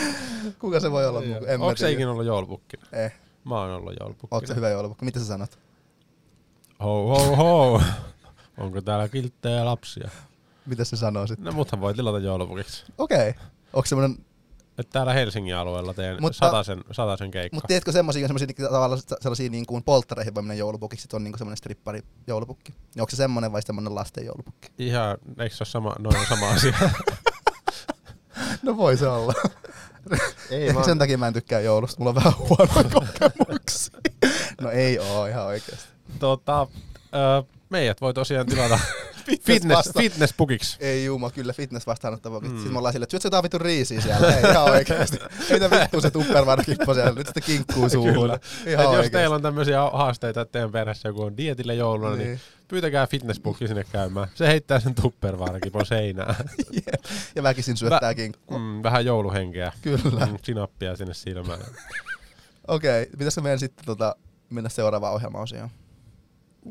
[0.60, 1.22] kuka se voi olla?
[1.46, 2.76] En Onko se ikinä ollut joulupukki?
[2.92, 4.34] Eh, Mä oon ollut joulupukki.
[4.34, 5.04] onko se hyvä joulupukki?
[5.04, 5.58] Mitä sä sanot?
[6.82, 7.82] Ho ho ho!
[8.58, 10.10] Onko täällä kilttejä lapsia?
[10.66, 11.44] Mitä se sanoo sitten?
[11.44, 12.84] No muthan voi tilata joulupukiksi.
[12.98, 13.28] Okei.
[13.28, 13.42] Okay.
[13.72, 14.24] Onko semmoinen,
[14.78, 17.56] Et täällä Helsingin alueella teen Mutta- satasen, satasen keikka.
[17.56, 21.24] mutta tiedätkö semmoisia, semmoisia niinku tavallaan sellaisia niin kuin polttareihin voi mennä joulupukiksi, sit on
[21.24, 22.72] niin kuin semmoinen strippari joulupukki.
[22.72, 24.68] Niin onko se semmoinen vai semmoinen lasten joulupukki?
[24.78, 26.74] Ihan, eikö se ole sama, noin sama asia?
[28.66, 29.32] No voi se olla.
[30.50, 33.98] Ei Ehkä sen takia mä en tykkää joulusta, mulla on vähän huonoja kokemuksia.
[34.60, 35.88] No ei oo ihan oikeesti.
[36.18, 36.66] tota,
[37.14, 38.78] ö, meidät voi tosiaan tilata
[39.26, 40.76] Fitness fitness, fitnesspukiksi.
[40.80, 42.40] Ei juma, kyllä fitness vastaanottava.
[42.40, 42.48] Mm.
[42.48, 44.34] Sitten me ollaan silleen, että syöt sä jotain vittu riisiä siellä.
[44.36, 45.18] Ei ihan oikeesti.
[45.50, 47.12] Ei mitä vittu se tupperware-kippo siellä.
[47.12, 48.12] Nyt sitten kinkkuu suuhun.
[48.14, 48.38] Kyllä.
[48.66, 52.40] Ihan jos teillä on tämmöisiä haasteita, että teidän perheessä joku on dietillä jouluna, niin, Niin.
[52.72, 54.28] Pyytäkää fitnesspukki sinne käymään.
[54.34, 56.34] Se heittää sen tuppervarakipon seinään.
[56.72, 57.04] Jep.
[57.36, 58.58] Ja väkisin syöttää kinkkua.
[58.58, 59.72] Mm, vähän jouluhenkeä.
[59.82, 60.26] Kyllä.
[60.26, 61.60] Mm, sinappia sinne silmään.
[62.68, 64.16] Okei, pitäisikö meidän sitten tota,
[64.50, 65.70] mennä seuraavaan ohjelmaosioon?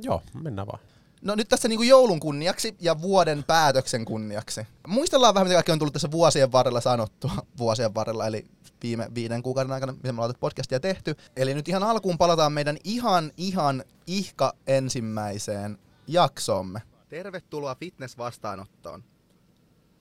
[0.01, 0.79] Joo, mennään vaan.
[1.21, 4.61] No nyt tässä niinku joulun kunniaksi ja vuoden päätöksen kunniaksi.
[4.87, 7.31] Muistellaan vähän, mitä kaikki on tullut tässä vuosien varrella sanottua.
[7.57, 8.45] Vuosien varrella, eli
[8.83, 11.15] viime viiden kuukauden aikana, miten me ollaan podcastia tehty.
[11.35, 15.77] Eli nyt ihan alkuun palataan meidän ihan, ihan ihka ensimmäiseen
[16.13, 16.81] jaksoomme.
[17.09, 19.03] Tervetuloa fitness-vastaanottoon.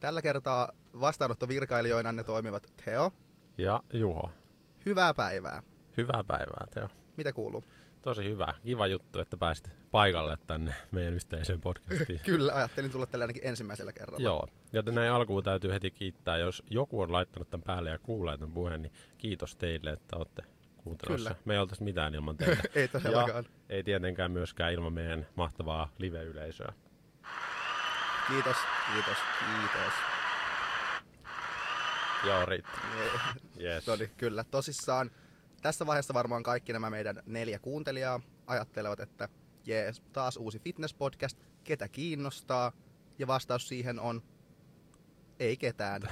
[0.00, 3.12] Tällä kertaa vastaanottovirkailijoina ne toimivat Teo.
[3.58, 4.30] Ja Juho,
[4.86, 5.62] Hyvää päivää.
[5.96, 6.88] hyvää päivää Teo.
[7.16, 7.64] Mitä kuuluu?
[8.02, 8.54] Tosi hyvä.
[8.62, 12.20] Kiva juttu, että pääsit paikalle tänne meidän yhteiseen podcastiin.
[12.26, 14.24] Kyllä, ajattelin tulla tällä ainakin ensimmäisellä kerralla.
[14.24, 18.38] Joo, joten näin alkuun täytyy heti kiittää, jos joku on laittanut tämän päälle ja kuulee
[18.38, 20.42] tämän puheen, niin kiitos teille, että olette
[20.90, 21.30] kuuntelussa.
[21.30, 21.42] Kyllä.
[21.44, 22.62] Me ei oltaisi mitään ilman teitä.
[22.74, 23.44] Ei todellakaan.
[23.44, 26.72] Ja ei tietenkään myöskään ilman meidän mahtavaa live-yleisöä.
[28.28, 28.56] Kiitos,
[28.92, 29.92] kiitos, kiitos.
[32.26, 32.80] Joo, riittää.
[33.60, 33.86] Yes.
[33.86, 34.44] No niin, kyllä.
[34.44, 35.10] Tosissaan
[35.62, 39.28] tässä vaiheessa varmaan kaikki nämä meidän neljä kuuntelijaa ajattelevat, että
[39.66, 42.72] jees, taas uusi fitness-podcast, ketä kiinnostaa?
[43.18, 44.22] Ja vastaus siihen on,
[45.40, 46.02] ei ketään.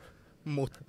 [0.44, 0.80] Mutta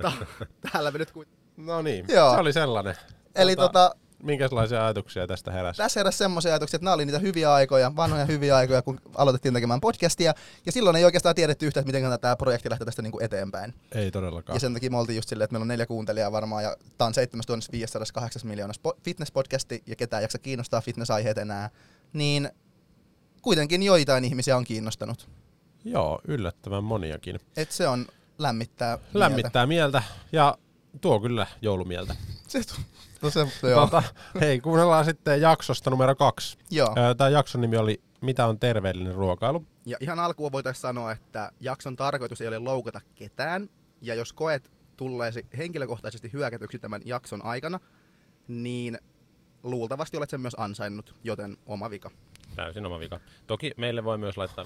[0.71, 1.25] täällä me nyt ku...
[1.57, 2.33] No niin, Joo.
[2.33, 2.95] se oli sellainen.
[3.36, 5.78] Eli tota, Minkälaisia ajatuksia tästä heräsi?
[5.78, 9.54] tässä heräsi semmoisia ajatuksia, että nämä oli niitä hyviä aikoja, vanhoja hyviä aikoja, kun aloitettiin
[9.54, 10.34] tekemään podcastia.
[10.65, 13.74] Ja silloin ei oikeastaan tiedetty yhtään, että miten tämä projekti lähtee tästä niinku eteenpäin.
[13.92, 14.56] Ei todellakaan.
[14.56, 17.08] Ja sen takia me oltiin just silleen, että meillä on neljä kuuntelijaa varmaan, ja tää
[17.08, 21.70] on 7508 miljoonaa spo- fitness-podcasti, ja ketään jaksa kiinnostaa fitness-aiheet enää,
[22.13, 22.50] niin
[23.42, 25.30] kuitenkin joitain ihmisiä on kiinnostanut.
[25.86, 27.39] Joo, yllättävän moniakin.
[27.58, 28.06] Et se on
[28.38, 30.58] lämmittää Lämmittää mieltä ja
[31.02, 32.15] tuo kyllä joulumieltä.
[32.49, 32.81] Se, tu-
[33.21, 33.81] no se, joo.
[33.81, 34.03] Tota,
[34.41, 36.57] hei, kuunnellaan sitten jaksosta numero kaksi.
[36.71, 36.95] joo.
[37.17, 39.65] Tämä jakson nimi oli mitä on terveellinen ruokailu.
[39.85, 43.69] Ja ihan alkuun voitaisiin sanoa, että jakson tarkoitus ei ole loukata ketään.
[44.01, 47.79] Ja jos koet tulleesi henkilökohtaisesti hyökätyksi tämän jakson aikana,
[48.47, 48.97] niin
[49.63, 52.12] luultavasti olet sen myös ansainnut, joten oma vika.
[52.55, 53.19] Täysin oma vika.
[53.47, 54.65] Toki meille voi myös laittaa...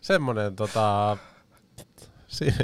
[0.00, 1.16] Semmonen tota...
[2.26, 2.54] Si-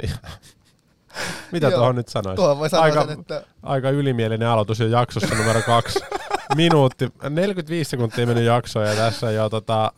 [1.51, 1.77] mitä Joo.
[1.77, 2.35] tuohon nyt sanoisi?
[2.35, 5.99] Tuohon voi sanoa aika, sen, että aika ylimielinen aloitus jo jaksossa numero kaksi.
[6.55, 9.91] Minuutti, 45 sekuntia meni jaksoon ja tässä jo tota,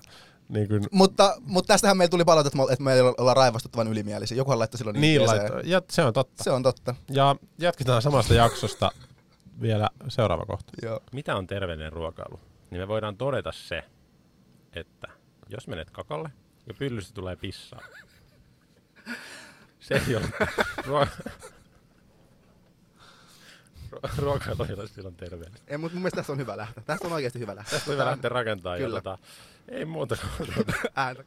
[0.49, 3.87] niin kuin, Mutta, mutta tästähän meillä tuli palautetta, että me- että me ei olla raivostuttavan
[3.87, 4.37] ylimielisiä.
[4.37, 5.61] Jokuhan laittoi silloin niin laittoi.
[5.65, 6.43] Ja se on totta.
[6.43, 6.95] Se on totta.
[7.09, 8.91] Ja jatketaan samasta jaksosta
[9.61, 10.73] vielä seuraava kohta.
[10.81, 10.99] Joo.
[11.11, 12.39] Mitä on terveellinen ruokailu?
[12.71, 13.83] Niin me voidaan todeta se,
[14.73, 15.07] että
[15.49, 16.29] jos menet kakalle
[16.67, 17.81] ja pyllystä tulee pissaa,
[19.81, 20.25] se ei ole
[20.77, 21.07] ruo-
[23.91, 25.61] Ruo- ruokailu ei ole silloin terveellistä.
[25.67, 26.83] Ei, mutta mun mielestä tässä on hyvä lähteä.
[26.85, 27.71] Tästä on oikeasti hyvä lähteä.
[27.79, 28.79] Tästä on hyvä lähteä rakentamaan.
[28.81, 29.01] Ja Kyllä.
[29.01, 29.17] tota,
[29.69, 30.15] ei muuta
[30.55, 31.23] tuota, Ääntä.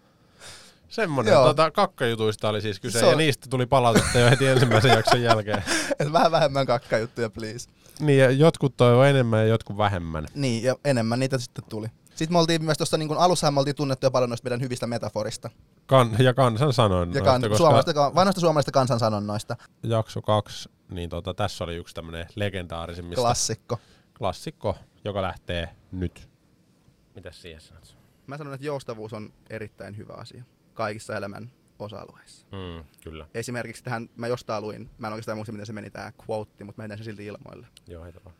[0.89, 1.45] Semmonen Joo.
[1.47, 5.23] tota, kakkajutuista oli siis kyse Se on- ja niistä tuli palautetta jo heti ensimmäisen jakson
[5.31, 5.65] jälkeen.
[5.99, 7.69] Et vähän vähemmän kakkajuttuja, please.
[8.01, 10.27] Niin ja jotkut toivoo enemmän ja jotkut vähemmän.
[10.35, 11.87] Niin, ja enemmän niitä sitten tuli.
[12.15, 14.87] Sitten me oltiin myös tuossa, niin alussahan me oltiin tunnettu jo paljon noista meidän hyvistä
[14.87, 15.51] metaforista.
[15.87, 17.15] Kan- ja kansan sanoin.
[17.15, 19.57] Ja kan, suomalaisista, vanhoista suomalaisista kansansanonnoista.
[19.83, 23.79] jakso kaksi, niin tota, tässä oli yksi tämmönen legendaarisimmista Klassikko.
[24.19, 26.29] klassikko, joka lähtee nyt.
[27.15, 27.97] mitäs siihen sanot?
[28.27, 32.47] Mä sanon, että joustavuus on erittäin hyvä asia kaikissa elämän osa-alueissa.
[32.53, 33.27] Mm, kyllä.
[33.35, 36.79] Esimerkiksi tähän, mä jostain luin, mä en oikeastaan muista miten se meni tää quote, mutta
[36.79, 37.67] mä heitän sen silti ilmoille.
[37.87, 38.37] Joo, heitä vaan.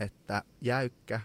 [0.00, 1.20] Että jäykkä,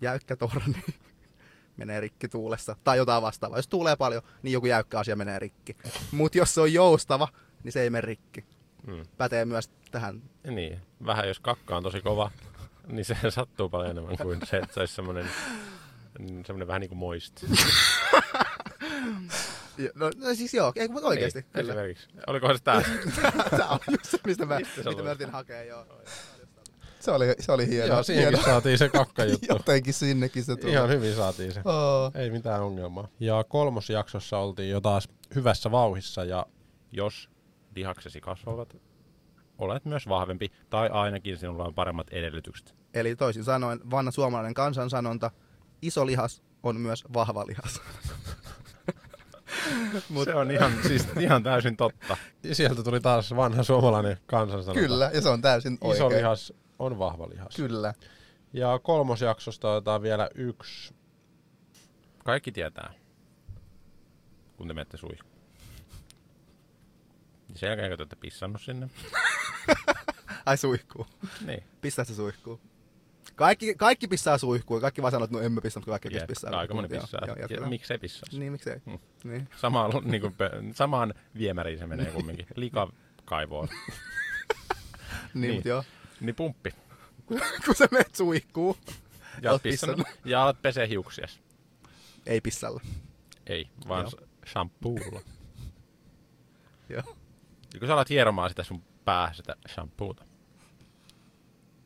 [0.00, 0.84] jäykkä torni
[1.76, 3.58] menee rikki tuulessa tai jotain vastaavaa.
[3.58, 5.76] Jos tuulee paljon, niin joku jäykkä asia menee rikki.
[6.12, 7.28] Mutta jos se on joustava,
[7.64, 8.44] niin se ei mene rikki.
[8.86, 9.02] Mm.
[9.16, 10.22] Pätee myös tähän.
[10.44, 12.30] Niin, vähän jos kakka on tosi kova,
[12.92, 15.30] niin se sattuu paljon enemmän kuin se, että se olisi semmoinen,
[16.18, 17.44] mm, semmoinen vähän niin kuin moist.
[19.94, 21.40] No, no siis joo, ei, mutta oikeasti.
[21.40, 21.72] Niin, kyllä.
[21.72, 22.08] esimerkiksi.
[22.26, 22.82] Olikohan se tää?
[23.50, 25.86] Tämä on just se, mistä mä, Mistä mitä mä yritin hakea, joo.
[27.00, 27.86] Se oli, se oli hieno.
[27.86, 28.52] Joo, siihenkin hieno.
[28.52, 29.46] saatiin se kakkajuttu.
[29.54, 30.72] Jotenkin sinnekin se tuli.
[30.72, 31.60] Ihan hyvin saatiin se.
[31.64, 32.12] Oh.
[32.14, 33.08] Ei mitään ongelmaa.
[33.20, 36.46] Ja kolmosjaksossa oltiin jo taas hyvässä vauhissa ja
[36.92, 37.30] Jos
[37.76, 38.76] lihaksesi kasvavat,
[39.58, 42.74] olet myös vahvempi, tai ainakin sinulla on paremmat edellytykset.
[42.94, 45.30] Eli toisin sanoen, vanha suomalainen kansansanonta,
[45.82, 47.80] iso lihas on myös vahva lihas.
[50.08, 52.16] Mut, se on ihan, siis ihan täysin totta.
[52.42, 54.88] ja sieltä tuli taas vanha suomalainen kansansanonta.
[54.88, 55.96] Kyllä, ja se on täysin oikein.
[55.96, 57.56] Iso lihas on vahva lihas.
[57.56, 57.94] Kyllä.
[58.52, 60.94] Ja kolmosjaksosta otetaan vielä yksi.
[62.24, 62.92] Kaikki tietää,
[64.56, 65.40] kun te menette suihkuun.
[67.48, 68.90] Niin sen jälkeen, kun te olette pissannut sinne,
[70.46, 71.06] Ai suihkuu.
[71.46, 71.62] niin.
[71.80, 72.60] Pistää se suihkuu.
[73.36, 74.80] Kaikki, kaikki pissaa suihkuun.
[74.80, 76.58] Kaikki vaan sanoo, että no emme pissannut, kun kaikki Jep, pissaa.
[76.58, 77.20] aika moni Joo, pissaa.
[77.26, 77.68] Joo, Ja jatketaan.
[77.68, 78.38] Miksei pissaisi?
[78.38, 78.80] Niin, miksei.
[78.86, 78.98] Hmm.
[79.24, 79.48] Niin.
[79.56, 80.34] Samaan, niin kuin,
[80.74, 82.46] samaan viemäriin se menee kumminkin.
[82.56, 83.68] Likakaivoon.
[83.68, 83.94] Niin,
[85.40, 85.54] Niin.
[85.54, 85.84] Mut joo.
[86.20, 86.70] Niin pumppi.
[87.64, 88.76] kun sä menet suihkuun,
[89.42, 90.26] Ja, Oot oot pissannut, pissannut.
[90.26, 91.40] ja alat pesee hiuksias.
[92.26, 92.80] ei pissalla.
[93.46, 94.28] Ei, vaan Joo.
[94.46, 95.20] shampoolla.
[96.88, 97.16] Joo.
[97.74, 100.24] Ja kun sä alat hieromaan sitä sun päähän sitä shampoota,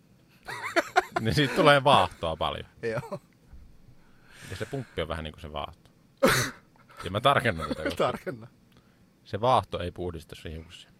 [1.20, 2.66] niin siitä tulee vaahtoa paljon.
[2.82, 3.20] Joo.
[4.50, 5.90] Ja se pumppi on vähän niin kuin se vaahto.
[7.04, 7.82] Ja mä tarkennan tätä.
[7.82, 8.46] koska Tarkenna.
[9.24, 10.90] Se vaahto ei puhdista sun hiuksia.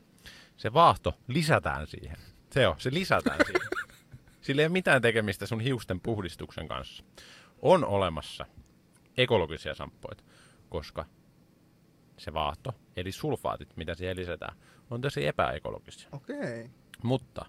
[0.56, 2.16] Se vaahto lisätään siihen.
[2.54, 3.68] Se on, se lisätään siihen.
[4.40, 7.04] Sillä ei ole mitään tekemistä sun hiusten puhdistuksen kanssa.
[7.62, 8.46] On olemassa
[9.16, 10.24] ekologisia samppoita,
[10.68, 11.04] koska
[12.16, 14.56] se vaahto, eli sulfaatit, mitä siihen lisätään,
[14.90, 16.08] on tosi epäekologisia.
[16.12, 16.36] Okei.
[16.36, 16.68] Okay.
[17.02, 17.46] Mutta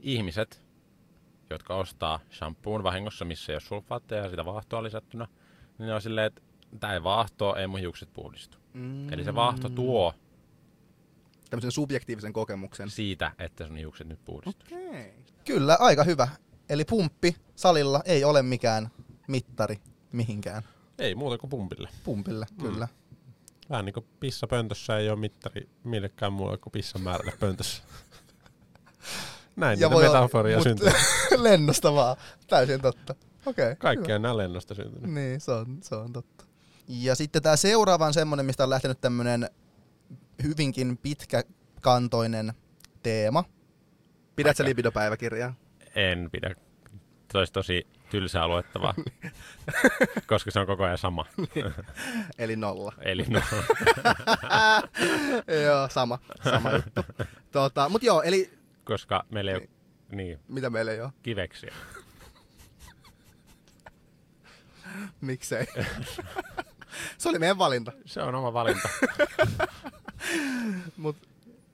[0.00, 0.66] ihmiset,
[1.50, 5.26] jotka ostaa shampoon vahingossa, missä ei ole sulfaatteja ja sitä vaahtoa lisättynä,
[5.78, 6.42] niin ne on silleen, että
[6.80, 8.58] tämä ei vaahtoa, ei mun hiukset puhdistu.
[8.72, 9.12] Mm.
[9.12, 10.14] Eli se vaahto tuo
[11.50, 12.90] Tämmöisen subjektiivisen kokemuksen.
[12.90, 14.78] siitä, että sun hiukset nyt puhdistuu.
[14.78, 15.04] Okay.
[15.44, 16.28] Kyllä, aika hyvä.
[16.68, 18.90] Eli pumppi salilla ei ole mikään
[19.28, 19.80] mittari
[20.12, 20.62] mihinkään.
[20.98, 21.88] Ei muuta kuin pumpille.
[22.04, 22.62] Pumpille, Mm.
[22.62, 22.88] kyllä.
[23.70, 27.82] Vähän niin kuin pissa pöntössä ei ole mittari millekään muulle kuin pissan määrälle pöntössä.
[29.56, 30.88] Näin ja niitä metaforia syntyy.
[31.36, 32.16] lennosta vaan.
[32.46, 33.14] Täysin totta.
[33.46, 33.64] Okei.
[33.64, 35.10] Okay, Kaikki on nää lennosta syntynyt.
[35.10, 36.44] Niin, se on, se on totta.
[36.88, 39.50] Ja sitten tämä seuraava on semmonen, mistä on lähtenyt tämmönen
[40.42, 42.52] hyvinkin pitkäkantoinen
[43.02, 43.44] teema.
[44.36, 44.68] Pidät sä Aika.
[44.68, 45.54] libidopäiväkirjaa?
[45.94, 46.54] En pidä.
[47.32, 48.94] Se olisi tosi tylsää luettavaa,
[50.26, 51.26] koska se on koko ajan sama.
[52.38, 52.92] Eli nolla.
[53.00, 53.40] Eli no,
[55.64, 57.02] joo, sama, sama juttu.
[57.52, 58.50] Tota, mut joo, eli
[58.84, 59.68] koska meillä ei ole
[60.12, 61.10] niin, mitä meillä ei ole?
[61.22, 61.74] kiveksiä.
[65.20, 65.66] Miksei?
[67.18, 67.92] se oli meidän valinta.
[68.04, 68.88] Se on oma valinta.
[70.96, 71.16] Mut,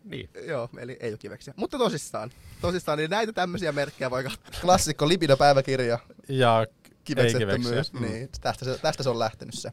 [0.05, 0.31] niin.
[0.49, 1.55] joo, eli ei ole kiveksiä.
[1.57, 4.61] Mutta tosissaan, tosissaan, niin näitä tämmöisiä merkkejä voi katsoa.
[4.61, 6.67] Klassikko libido-päiväkirja, Ja
[7.05, 7.69] kiveksettömyys.
[7.69, 8.01] kiveksiä.
[8.01, 8.07] Mm.
[8.07, 9.71] Niin, tästä, se, tästä se on lähtenyt se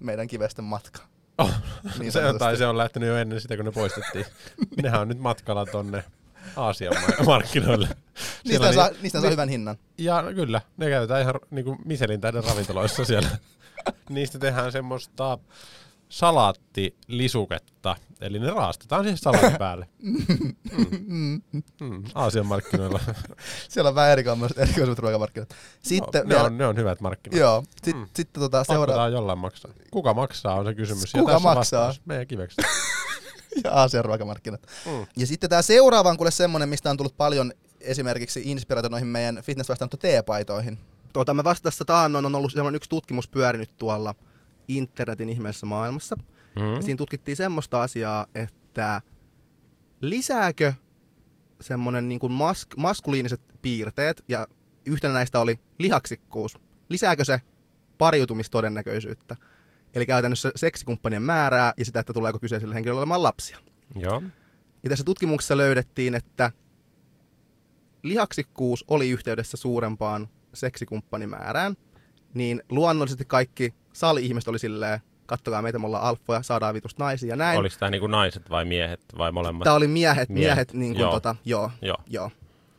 [0.00, 1.02] meidän kivesten matka.
[1.38, 1.50] Oh,
[1.98, 4.24] Niin se, tai se on lähtenyt jo ennen sitä, kun ne poistettiin.
[4.82, 6.04] Nehän on nyt matkalla tonne
[6.56, 7.88] Aasian ma- markkinoille.
[7.88, 7.98] Niistä
[8.44, 9.76] Siellä saa, ni- niistä saa hyvän hinnan.
[9.98, 13.28] Ja kyllä, ne käytetään ihan niinku Michelin täyden ravintoloissa siellä.
[14.08, 15.38] Niistä tehdään semmoista
[16.10, 19.88] salaattilisuketta, eli ne raastetaan siihen salaatin päälle.
[21.06, 21.42] Mm.
[21.80, 22.04] Mm.
[22.14, 23.00] Aasian markkinoilla.
[23.68, 25.48] Siellä on vähän erikoisemmat, erikoisemmat ruokamarkkinat.
[25.82, 27.38] Sitten no, ne, vielä, on, ne on hyvät markkinat.
[27.40, 28.06] joo, sit, Mm.
[28.16, 29.70] sitten tota tää jollain maksaa.
[29.90, 31.12] Kuka maksaa on se kysymys.
[31.12, 31.54] Kuka ja maksaa?
[31.80, 32.00] vastaus.
[32.06, 32.56] Meidän kiveksi.
[33.64, 34.60] ja Aasian ruokamarkkinat.
[34.86, 35.06] Mm.
[35.16, 39.40] Ja sitten tämä seuraava on kuule semmonen, mistä on tullut paljon esimerkiksi inspiraatio noihin meidän
[39.42, 40.78] fitness vastaanotto T-paitoihin.
[41.12, 44.14] Tuota, me vasta tässä taannoin on ollut semmoinen yksi tutkimus pyörinyt tuolla
[44.76, 46.16] internetin ihmeellisessä maailmassa.
[46.56, 46.74] Mm.
[46.74, 49.02] Ja siinä tutkittiin semmoista asiaa, että
[50.00, 50.72] lisääkö
[51.60, 54.46] semmoinen niin kuin mask- maskuliiniset piirteet, ja
[54.86, 57.40] yhtenä näistä oli lihaksikkuus, lisääkö se
[57.98, 59.36] pariutumistodennäköisyyttä?
[59.94, 63.58] Eli käytännössä seksikumppanien määrää ja sitä, että tuleeko kyseiselle henkilölle olemaan lapsia.
[63.94, 64.22] Joo.
[64.82, 66.52] Ja tässä tutkimuksessa löydettiin, että
[68.02, 71.76] lihaksikkuus oli yhteydessä suurempaan seksikumppanimäärään,
[72.34, 77.36] niin luonnollisesti kaikki sali-ihmiset oli silleen, kattokaa meitä, me ollaan alfoja, saadaan vitusta naisia ja
[77.36, 77.58] näin.
[77.58, 79.64] Oliko tämä niinku naiset vai miehet vai molemmat?
[79.64, 81.12] Tämä oli miehet, miehet, Miehet, niin kuin joo.
[81.12, 81.96] tota, joo, Joo.
[82.06, 82.30] joo.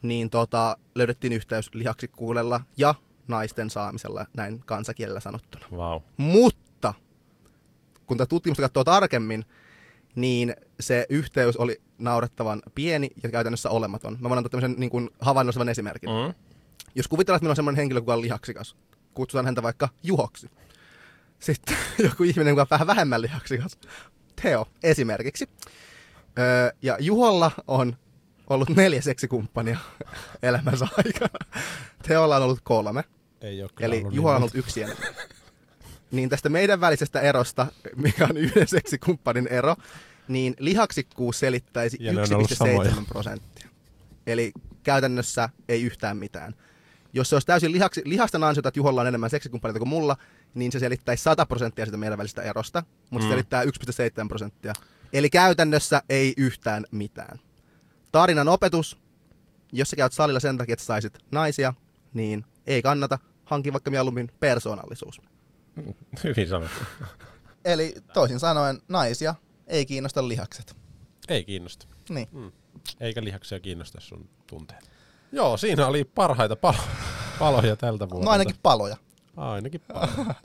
[0.02, 2.95] Niin tota, löydettiin yhteys lihaksikkuudella ja
[3.28, 5.65] naisten saamisella, näin kansakielellä sanottuna.
[5.78, 6.00] Vau.
[6.17, 6.93] Mutta
[8.06, 9.45] kun tätä tutkimusta katsoo tarkemmin,
[10.15, 14.17] niin se yhteys oli naurettavan pieni ja käytännössä olematon.
[14.19, 16.10] Mä voin antaa tämmöisen niin kuin havainnollisevan esimerkin.
[16.10, 16.34] Mm.
[16.95, 18.76] Jos kuvitellaan, että meillä on semmoinen henkilö, joka on lihaksikas,
[19.13, 20.50] kutsutaan häntä vaikka Juhoksi.
[21.41, 23.77] Sitten joku ihminen, joka on vähän vähemmän lihaksikas,
[24.41, 25.49] Teo esimerkiksi.
[26.39, 27.97] Öö, ja Juholla on
[28.49, 29.77] ollut neljä seksikumppania
[30.43, 31.62] elämänsä aikana.
[32.08, 33.04] Teolla on ollut kolme.
[33.41, 34.41] Ei ole kyllä Eli ollut Juha on niin.
[34.41, 35.13] ollut yksi enemmän.
[36.12, 39.75] Niin tästä meidän välisestä erosta, mikä on yhden seksikumppanin ero,
[40.27, 42.91] niin lihaksikkuus selittäisi Ja ne on ollut 1,7 samoja.
[43.08, 43.69] prosenttia.
[44.27, 44.51] Eli
[44.84, 46.56] käytännössä ei yhtään mitään.
[47.13, 50.17] Jos se olisi täysin lihaksi, lihasta ansiota, että Juholla on enemmän seksikumppaneita kuin mulla,
[50.54, 53.32] niin se selittäisi 100 prosenttia sitä meidän välistä erosta, mutta se Mm.
[53.32, 54.74] selittää 1,7 prosenttia.
[55.14, 57.40] Eli käytännössä ei yhtään mitään.
[58.12, 58.98] Tarinan opetus,
[59.72, 61.74] jos sä käyt salilla sen takia, että saisit naisia,
[62.14, 63.20] niin ei kannata.
[63.46, 65.22] Hanki vaikka mieluummin persoonallisuus.
[66.24, 66.84] Hyvin sanottu.
[67.66, 69.36] Eli toisin sanoen naisia
[69.68, 70.76] ei kiinnosta lihakset.
[71.30, 71.88] Ei kiinnosta.
[72.10, 72.54] Niin.
[73.00, 74.92] Eikä lihaksia kiinnosta sun tunteet.
[75.32, 76.88] Joo, siinä oli parhaita palo-
[77.40, 78.26] paloja tältä vuodelta.
[78.26, 78.98] No ainakin paloja.
[79.38, 80.36] Ainakin paloja.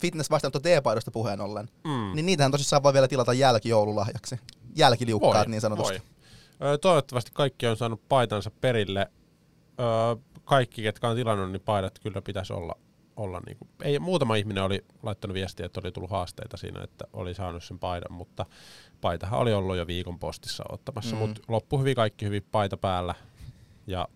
[0.00, 1.68] Fitness vastaanotto T-paidosta puheen ollen.
[1.84, 2.12] Mm.
[2.14, 4.40] Niin niitähän tosissaan voi vielä tilata jälkijoululahjaksi.
[4.76, 6.02] Jälkiliukkaat niin sanotusti.
[6.60, 6.68] Voi.
[6.72, 9.10] Ö, toivottavasti kaikki on saanut paitansa perille.
[9.80, 12.74] Ö, kaikki, ketkä on tilannut, niin paidat kyllä pitäisi olla.
[13.16, 13.68] olla niinku.
[13.82, 17.78] Ei, muutama ihminen oli laittanut viestiä, että oli tullut haasteita siinä, että oli saanut sen
[17.78, 18.46] paidan, mutta
[19.00, 21.20] paitahan oli ollut jo viikon postissa ottamassa, Mm.
[21.20, 23.14] mutta loppu hyvin, kaikki hyvin paita päällä
[23.86, 24.08] ja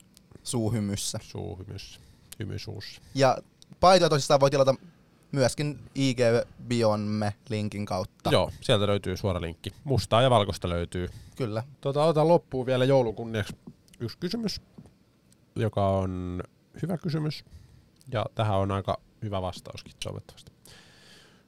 [0.43, 1.19] Suuhymyssä.
[1.23, 2.01] suu hymys,
[2.39, 3.01] hymy suussa.
[3.15, 3.39] Ja
[3.81, 4.75] paitoja tosissaan voi tilata
[5.33, 6.19] myöskin IG
[6.69, 8.31] Bionme linkin kautta.
[8.31, 9.71] Joo, sieltä löytyy suora linkki.
[9.85, 11.09] Mustaa ja valkoista löytyy.
[11.37, 11.63] Kyllä.
[11.81, 13.57] Tota, otan loppuun vielä joulun kunniaksi
[14.01, 14.61] yksi kysymys,
[15.57, 16.43] joka on
[16.83, 17.45] hyvä kysymys.
[18.13, 20.53] Ja tähän on aika hyvä vastauskin toivottavasti.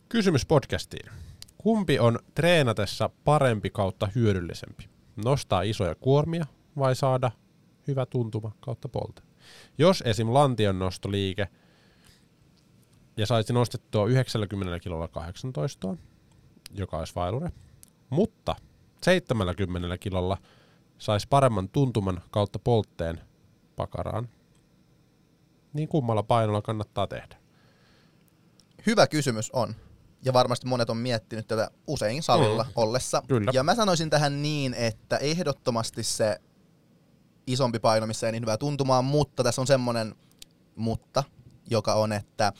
[0.09, 1.13] Kysymys podcastiin.
[1.59, 4.89] Kumpi on treenatessa parempi kautta hyödyllisempi?
[5.25, 6.47] Nostaa isoja kuormia
[6.79, 7.31] vai saada
[7.87, 9.23] hyvä tuntuma kautta polte?
[9.79, 10.35] Jos esim.
[10.35, 11.49] lantion nostoliike
[13.17, 15.97] ja saisi nostettua 90 kilolla 18,
[16.71, 17.53] joka olisi vailure,
[18.11, 18.57] mutta
[19.03, 20.39] 70 kilolla
[20.99, 23.21] saisi paremman tuntuman kautta poltteen
[23.77, 24.29] pakaraan,
[25.73, 27.37] niin kummalla painolla kannattaa tehdä?
[28.87, 29.75] Hyvä kysymys on.
[30.25, 32.71] Ja varmasti monet on miettinyt tätä usein salilla Mm.
[32.77, 33.23] ollessa.
[33.29, 33.51] Kyllä.
[33.55, 36.41] Ja mä sanoisin tähän niin, että ehdottomasti se
[37.47, 40.15] isompi paino, missä ei niin hyvää tuntumaan, mutta tässä on semmoinen
[40.77, 41.25] mutta,
[41.71, 42.53] joka on, että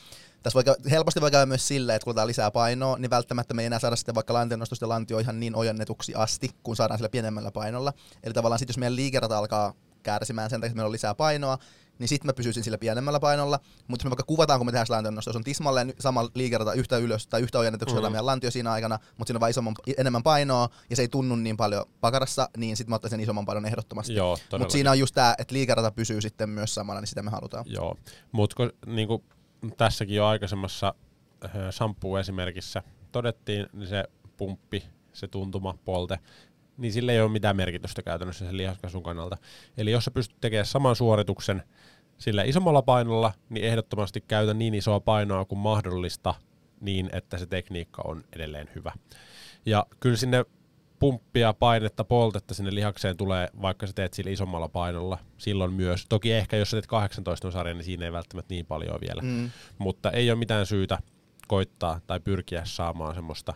[0.43, 3.63] tässä voi, helposti voi käydä myös silleen, että kun otetaan lisää painoa, niin välttämättä me
[3.63, 7.51] ei enää saada sitten vaikka lantionnostosta lantio ihan niin ojennetuksi asti, kun saadaan sillä pienemmällä
[7.51, 7.93] painolla.
[8.23, 11.59] Eli tavallaan sitten jos meidän liikerata alkaa kärsimään sen takia, että meillä on lisää painoa,
[11.99, 13.61] niin sitten mä pysyisin sillä pienemmällä painolla.
[13.89, 16.97] Mutta jos me vaikka kuvataan, kun me tehdään lantionnosto, jos on tismalleen sama liikerata yhtä
[16.97, 18.03] ylös tai yhtä ojennetuksi mm.
[18.03, 21.37] Meidän lantio siinä aikana, mutta siinä on vain isomman, enemmän painoa ja se ei tunnu
[21.37, 24.13] niin paljon pakarassa, niin sitten mä ottaisin sen isomman painon ehdottomasti.
[24.59, 27.65] Mutta siinä on just tämä, että liikerata pysyy sitten myös samana, niin sitä me halutaan.
[27.69, 27.97] Joo,
[28.33, 29.25] mutta niinku,
[29.77, 30.95] tässäkin jo aikaisemmassa
[31.45, 32.83] äh, shampoo-esimerkissä
[33.13, 34.05] todettiin, niin se
[34.37, 36.19] pumppi, se tuntuma, polte,
[36.77, 39.37] niin sillä ei ole mitään merkitystä käytännössä sen lihaskasvun kannalta.
[39.77, 41.63] Eli jos sä pystyt tekemään saman suorituksen
[42.19, 46.35] sillä isommalla painolla, niin ehdottomasti käytä niin isoa painoa kuin mahdollista
[46.81, 48.93] niin, että se tekniikka on edelleen hyvä.
[49.67, 50.45] Ja kyllä sinne
[51.03, 56.07] pumppia, painetta, poltetta sinne lihakseen tulee, vaikka sä teet sillä isommalla painolla silloin myös.
[56.09, 59.23] Toki ehkä jos sä teet 18 sarjan, niin siinä ei välttämättä niin paljon vielä.
[59.23, 59.51] Mm.
[59.79, 60.99] Mutta ei ole mitään syytä
[61.49, 63.55] koittaa tai pyrkiä saamaan semmoista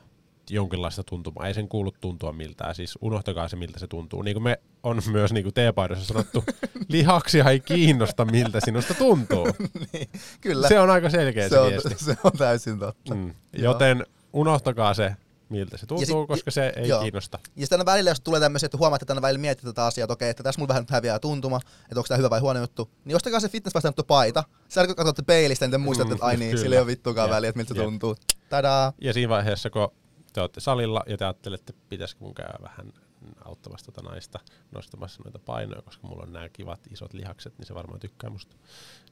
[0.51, 1.47] jonkinlaista tuntumaa.
[1.47, 2.75] Ei sen kuulu tuntua miltään.
[2.75, 4.23] Siis unohtakaa se, miltä se tuntuu.
[4.23, 6.45] Niin kuin me on myös niin kuin teepaidossa sanottu,
[6.89, 9.49] lihaksia ei kiinnosta, miltä sinusta tuntuu.
[9.93, 10.09] niin,
[10.41, 10.69] kyllä.
[10.69, 12.05] Se on aika selkeä se, se, on, viesti.
[12.05, 13.15] se on täysin totta.
[13.15, 13.35] Mm.
[13.59, 15.17] Joten unohtakaa se,
[15.49, 17.03] miltä se tuntuu, sit- koska se ei joo.
[17.03, 17.39] kiinnosta.
[17.57, 20.13] Ja sitten välillä, jos tulee tämmöisiä, että huomaatte, että aina välillä miettii tätä asiaa, että
[20.13, 23.17] okei, että tässä mulla vähän häviää tuntuma, että onko tämä hyvä vai huono juttu, niin
[23.17, 24.45] ostakaa se fitness vastaanotto paita.
[24.69, 26.63] Sä kun katsotte peilistä, niin te muistatte, että ai Mm, niin, kyllä.
[26.63, 27.35] sillä ei ole vittuakaan Jep.
[27.37, 28.17] väliä, että miltä se tuntuu.
[28.49, 28.93] Tadaa!
[29.01, 29.89] Ja siinä vaiheessa, kun
[30.33, 32.93] te olette salilla ja te ajattelette, että pitäisikö mun käydä vähän
[33.47, 34.41] auttamassa tota naista
[34.73, 38.57] nostamassa noita painoja, koska mulla on nämä kivat isot lihakset, niin se varmaan tykkää musta.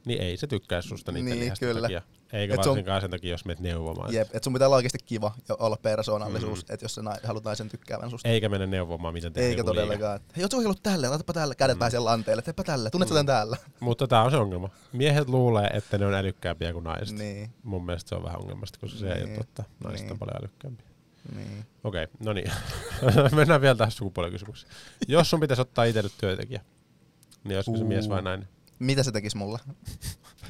[0.05, 1.81] Niin ei se tykkää susta niiden Niin, kyllä.
[1.81, 2.01] takia.
[2.33, 4.13] Eikä Et on- varsinkaan sen takia, jos menet neuvomaan.
[4.13, 6.73] Jep, että sun pitää olla oikeasti kiva ja olla persoonallisuus, Mm.
[6.73, 8.29] että jos sä na- haluat naisen tykkäävän susta.
[8.29, 9.67] Eikä mennä neuvomaan, miten tehdä Eikä liike.
[9.67, 10.19] todellakaan.
[10.35, 11.79] Hei, oot ohjellut tälle, laitapa tälle, kädet Mm.
[11.79, 13.57] pääsee lanteelle, teepä tälle, tunnet tän täällä.
[13.79, 14.69] Mutta tämä on se ongelma.
[14.93, 17.17] Miehet luulee, että ne on älykkäämpiä kuin naiset.
[17.17, 19.37] Niin, Mun mielestä se on vähän ongelmasta, koska se ei ole Niin.
[19.37, 19.63] totta.
[19.83, 20.11] Naiset Niin.
[20.11, 20.87] on paljon älykkäämpiä.
[21.35, 21.65] Niin.
[21.83, 22.51] Okei, no niin.
[23.35, 24.71] Mennään vielä tähän sukupuolikysymykseen.
[25.07, 26.61] Jos sun pitäisi ottaa itselle työntekijä,
[27.43, 27.89] niin olisiko se Uu.
[27.89, 28.47] mies vai nainen?
[28.79, 29.59] Mitä se tekis mulle?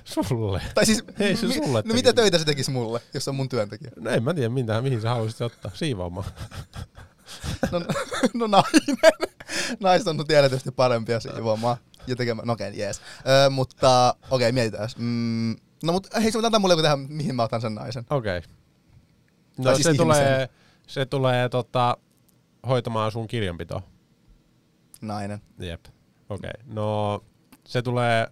[0.03, 0.61] Sulle.
[0.76, 1.95] Tai siis, Ei se mi- sulle no tekisi.
[1.95, 3.91] mitä töitä se tekis mulle, jos se on mun työntekijä?
[3.99, 5.71] No en mä tiedä, mitä, mihin sä haluaisit ottaa.
[5.73, 6.26] Siivaamaan.
[7.71, 7.80] No,
[8.34, 8.97] no nainen.
[9.80, 12.47] Naiset on tietysti parempia siivoamaan ja tekemään.
[12.47, 13.01] No okei, okay, jees.
[13.28, 14.89] Öö, mutta okei, okay, mietitään.
[14.97, 18.05] Mm, no mutta hei, se antaa mulle joku tähän, mihin mä otan sen naisen.
[18.09, 18.41] Okei.
[19.57, 19.97] No Tai siis se, ihmisen.
[19.97, 20.49] tulee,
[20.88, 21.98] se tulee tota,
[22.68, 23.82] hoitamaan sun kirjanpitoa.
[25.02, 25.42] Nainen.
[25.60, 25.86] Jep.
[26.30, 26.52] Okei.
[26.54, 26.74] Okay.
[26.74, 27.24] No
[27.68, 28.28] se tulee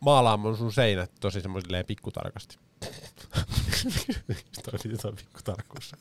[0.00, 2.58] maalaamaan sun seinät tosi semmoisilleen pikkutarkasti.
[4.64, 5.92] Toi oli jotain pikkutarkkuus.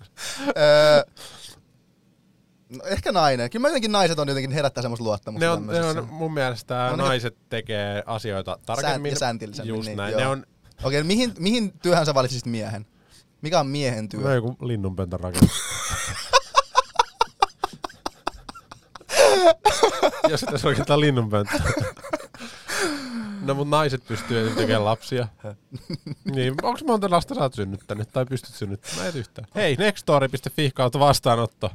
[2.69, 3.49] no ehkä nainen.
[3.49, 5.45] Kyllä mä jotenkin naiset on jotenkin herättää semmoista luottamusta.
[5.45, 7.05] Ne on, ne on mun mielestä No niin.
[7.05, 9.09] naiset tekee asioita tarkemmin.
[9.11, 10.11] ja sääntillisemmin, Just niin, näin.
[10.11, 10.21] joo.
[10.21, 10.45] Ne on
[10.83, 12.85] Okei, okay, mihin, mihin työhön sä valitsisit miehen?
[13.41, 14.19] Mikä on miehen työ?
[14.21, 15.51] no joku linnunpöntön rakennus.
[20.29, 21.57] Jos tässä rakentaa linnunpönttö.
[23.41, 25.27] No mut naiset pystyy tekemään lapsia.
[26.25, 29.07] niin, onks monta lasta sä oot synnyttänyt tai pystyt synnyttämään?
[29.09, 29.47] Et yhtään.
[29.55, 31.71] Hei, nextory.fi kautta vastaanotto.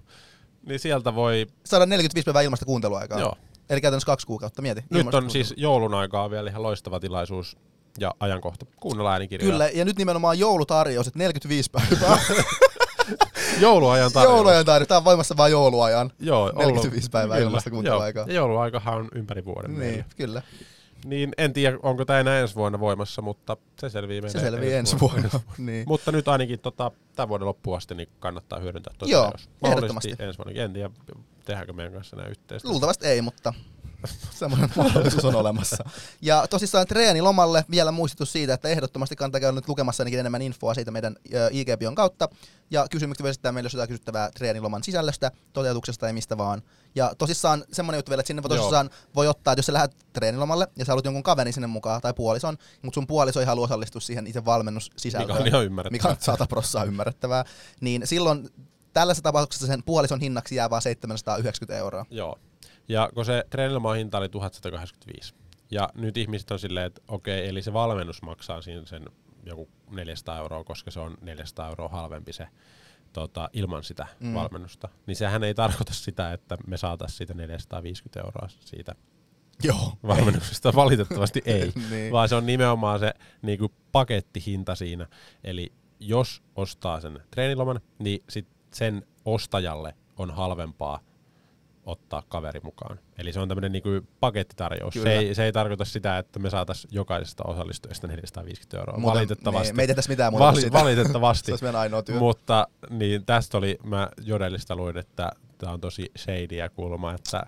[0.66, 3.20] Niin sieltä voi, Saada 45 päivää ilmasta kuunteluaikaa.
[3.20, 3.34] joo.
[3.70, 4.80] Eli käytännössä kaksi kuukautta, mieti.
[4.80, 7.56] Nyt ilmaista on siis joulun aikaa vielä ihan loistava tilaisuus
[7.98, 8.66] ja ajankohta.
[8.80, 9.52] Kuunnella äänikirjoja.
[9.52, 12.18] Kyllä, ja nyt nimenomaan joulutarjous, että 45 päivää.
[13.60, 14.36] Jouluajan tarjous.
[14.36, 16.10] Jouluajan tarjous, tämä on voimassa vain jouluajan.
[16.20, 18.20] Joo, 45 päivää ilmasta kuunteluaikaa.
[18.22, 20.04] Joo, ja jouluaikahan on ympäri vuoden Niin, meillä.
[20.16, 20.42] kyllä.
[21.04, 24.74] Niin en tiedä, onko tämä enää ensi vuonna voimassa, mutta se selvii meille Se selvii
[24.74, 25.28] ensi vuonna.
[25.58, 25.84] niin.
[25.88, 29.48] Mutta nyt ainakin tota, tämän vuoden loppuun asti niin kannattaa hyödyntää tuota Joo, tarjous.
[29.64, 30.14] Ehdottomasti.
[30.18, 30.62] ensi vuonna.
[30.62, 30.90] En tiedä,
[31.44, 32.72] tehdäänkö meidän kanssa nämä yhteistyötä.
[32.72, 33.54] Luultavasti ei, mutta
[34.40, 35.84] semmoinen mahdollisuus on olemassa.
[36.22, 40.74] Ja tosissaan treenilomalle vielä muistutus siitä, että ehdottomasti kannattaa käydä nyt lukemassa ainakin enemmän infoa
[40.74, 42.28] siitä meidän ö, IG-bion kautta.
[42.70, 46.62] Ja kysymykset voi esittää meille, jos jotain kysyttävää treeniloman sisällöstä, toteutuksesta ja mistä vaan.
[46.94, 48.56] Ja tosissaan semmoinen juttu vielä, että sinne voi Joo.
[48.56, 52.00] tosissaan voi ottaa, että jos sä lähdet treenilomalle ja sä haluat jonkun kaverin sinne mukaan
[52.00, 55.28] tai puolison, mutta sun puoliso ei halua osallistua siihen itse valmennussisältöön.
[55.28, 56.08] Mikä on ihan ymmärrettävää.
[56.08, 57.44] Mikä on 100 prossaa ymmärrettävää.
[57.80, 58.48] Niin silloin
[58.92, 62.06] tällaisessa tapauksessa sen puolison hinnaksi jää vain 790 euroa.
[62.10, 62.38] Joo.
[62.88, 65.34] Ja kun se treeniloman hinta oli 1185.
[65.70, 69.04] Ja nyt ihmiset on silleen, että okei, eli se valmennus maksaa siinä sen
[69.46, 72.48] joku 400 euroa, koska se on 400 euroa halvempi se
[73.12, 74.34] tota, ilman sitä Mm.
[74.34, 74.88] valmennusta.
[75.06, 78.94] Niin sehän ei tarkoita sitä, että me saataisiin siitä 450 euroa siitä
[79.62, 79.92] Joo.
[80.06, 80.74] valmennuksesta.
[80.74, 81.72] Valitettavasti ei.
[81.90, 82.12] Niin.
[82.12, 85.06] Vaan se on nimenomaan se niinku, pakettihinta siinä.
[85.44, 91.00] Eli jos ostaa sen treeniloman, niin sit sen ostajalle on halvempaa
[91.86, 92.98] ottaa kaveri mukaan.
[93.18, 94.94] Eli se on tämmöinen niinku pakettitarjous.
[94.94, 95.04] Kyllä.
[95.04, 98.98] Se ei, se ei tarkoita sitä, että me saataisiin jokaisesta osallistujasta 450 euroa.
[98.98, 99.72] Muuten valitettavasti.
[99.72, 101.58] Me, me ei tehtäisi mitään muuta Vali, valitettavasti.
[101.58, 102.18] Se ainoa työ.
[102.18, 107.46] Mutta niin tästä oli, mä Jodelista luin, että tämä on tosi shadyä kuulemma, että,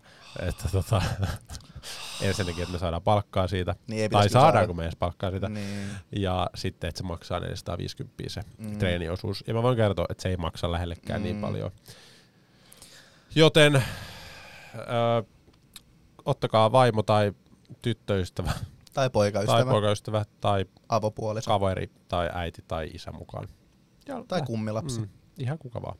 [0.48, 1.02] että tota,
[2.22, 4.74] ensinnäkin, että me saadaan palkkaa siitä, Niin ei tai saadaanko saada.
[4.74, 5.88] me edes palkkaa siitä, Niin.
[6.16, 8.78] ja sitten, että se maksaa 450 se Mm.
[8.78, 9.44] treeniosuus.
[9.46, 11.24] Ja mä voin kertoa, että se ei maksa lähellekään mm.
[11.24, 11.40] niin Mm.
[11.42, 11.70] paljon.
[13.34, 13.84] Joten
[14.78, 15.24] ö,
[16.24, 17.32] ottakaa vaimo tai
[17.82, 18.52] tyttöystävä
[18.94, 23.48] Tai poikaystävä, tai poikaystävä, tai avopuoliso kaveri, tai äiti, tai isä mukaan.
[24.08, 25.00] Ja tai kummilapsi.
[25.00, 25.08] Mm,
[25.38, 25.96] ihan kuka vaan.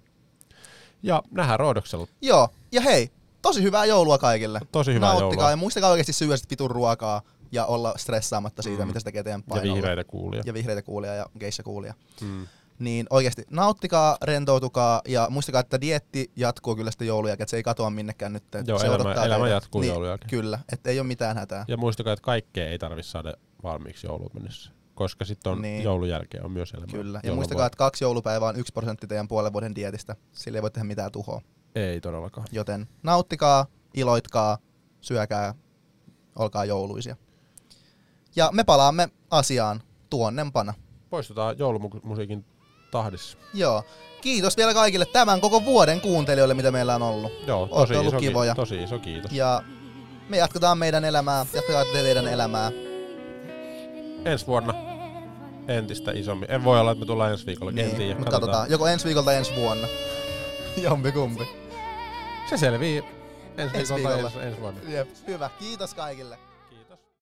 [1.02, 2.06] Ja nähdään Roodoksella.
[2.22, 3.10] Joo, ja hei,
[3.42, 4.60] tosi hyvää joulua kaikille.
[4.72, 5.50] Tosi hyvää Nauttikaa joulua.
[5.50, 7.22] ja muistakaa oikeasti syödä vitun ruokaa
[7.52, 8.86] ja olla stressaamatta siitä, Mm.
[8.86, 9.74] mitä se tekee teidän Ja painolla.
[9.74, 10.42] vihreitä kuulia.
[10.46, 11.94] ja vihreitä kuulia ja geisha kuulia.
[12.20, 12.46] Mm.
[12.78, 17.56] Niin oikeasti nauttikaa, rentoutukaa ja muistakaa, että dietti jatkuu kyllä sitten joulun jälkeen, että se
[17.56, 18.44] ei katoa minnekään nyt.
[18.66, 20.30] Joo, se elämä- elämä jatkuu niin, joulun jälkeen.
[20.30, 21.64] Kyllä, että ei ole mitään hätää.
[21.68, 24.70] Ja muistakaa, että kaikkea ei tarvitse saada valmiiksi joulun mennessä.
[24.94, 25.82] Koska sitten on Niin.
[25.82, 26.92] joulun jälkeen on myös elämä.
[26.92, 27.20] Kyllä.
[27.24, 30.16] Ja muistakaa, että kaksi joulupäivää on yksi prosentti teidän puolen vuoden dietistä.
[30.32, 31.40] Sillä ei voi tehdä mitään tuhoa.
[31.74, 32.46] Ei todellakaan.
[32.52, 34.58] Joten nauttikaa, iloitkaa,
[35.00, 35.54] syökää,
[36.38, 37.16] olkaa jouluisia.
[38.36, 40.74] Ja me palaamme asiaan tuonnempana.
[41.10, 42.44] Poistutaan joulumusiikin
[42.98, 43.38] tahdissa.
[43.54, 43.82] Joo.
[44.20, 47.32] Kiitos vielä kaikille tämän koko vuoden kuuntelijoille, mitä meillä on ollut.
[47.46, 48.54] Joo, tosi ollut iso, ki- kivoja.
[48.54, 49.32] tosi iso kiitos.
[49.32, 49.62] Ja
[50.28, 52.70] me jatketaan meidän elämää, jatketaan te teidän elämää.
[54.24, 54.74] Ensi vuonna
[55.68, 56.50] entistä isommin.
[56.50, 57.70] En voi olla, että me tullaan ensi viikolla.
[57.70, 57.98] en tiedä.
[57.98, 58.70] Niin, mutta katsotaan.
[58.70, 59.88] Joko ensi viikolla tai ensi vuonna.
[60.82, 61.48] Jompi kumpi.
[62.50, 63.04] Se selvii
[63.58, 64.26] ensi Ensi viikolla viikolla.
[64.42, 64.80] ensi, ensi vuonna.
[64.88, 65.50] Jep, hyvä.
[65.58, 66.38] Kiitos kaikille.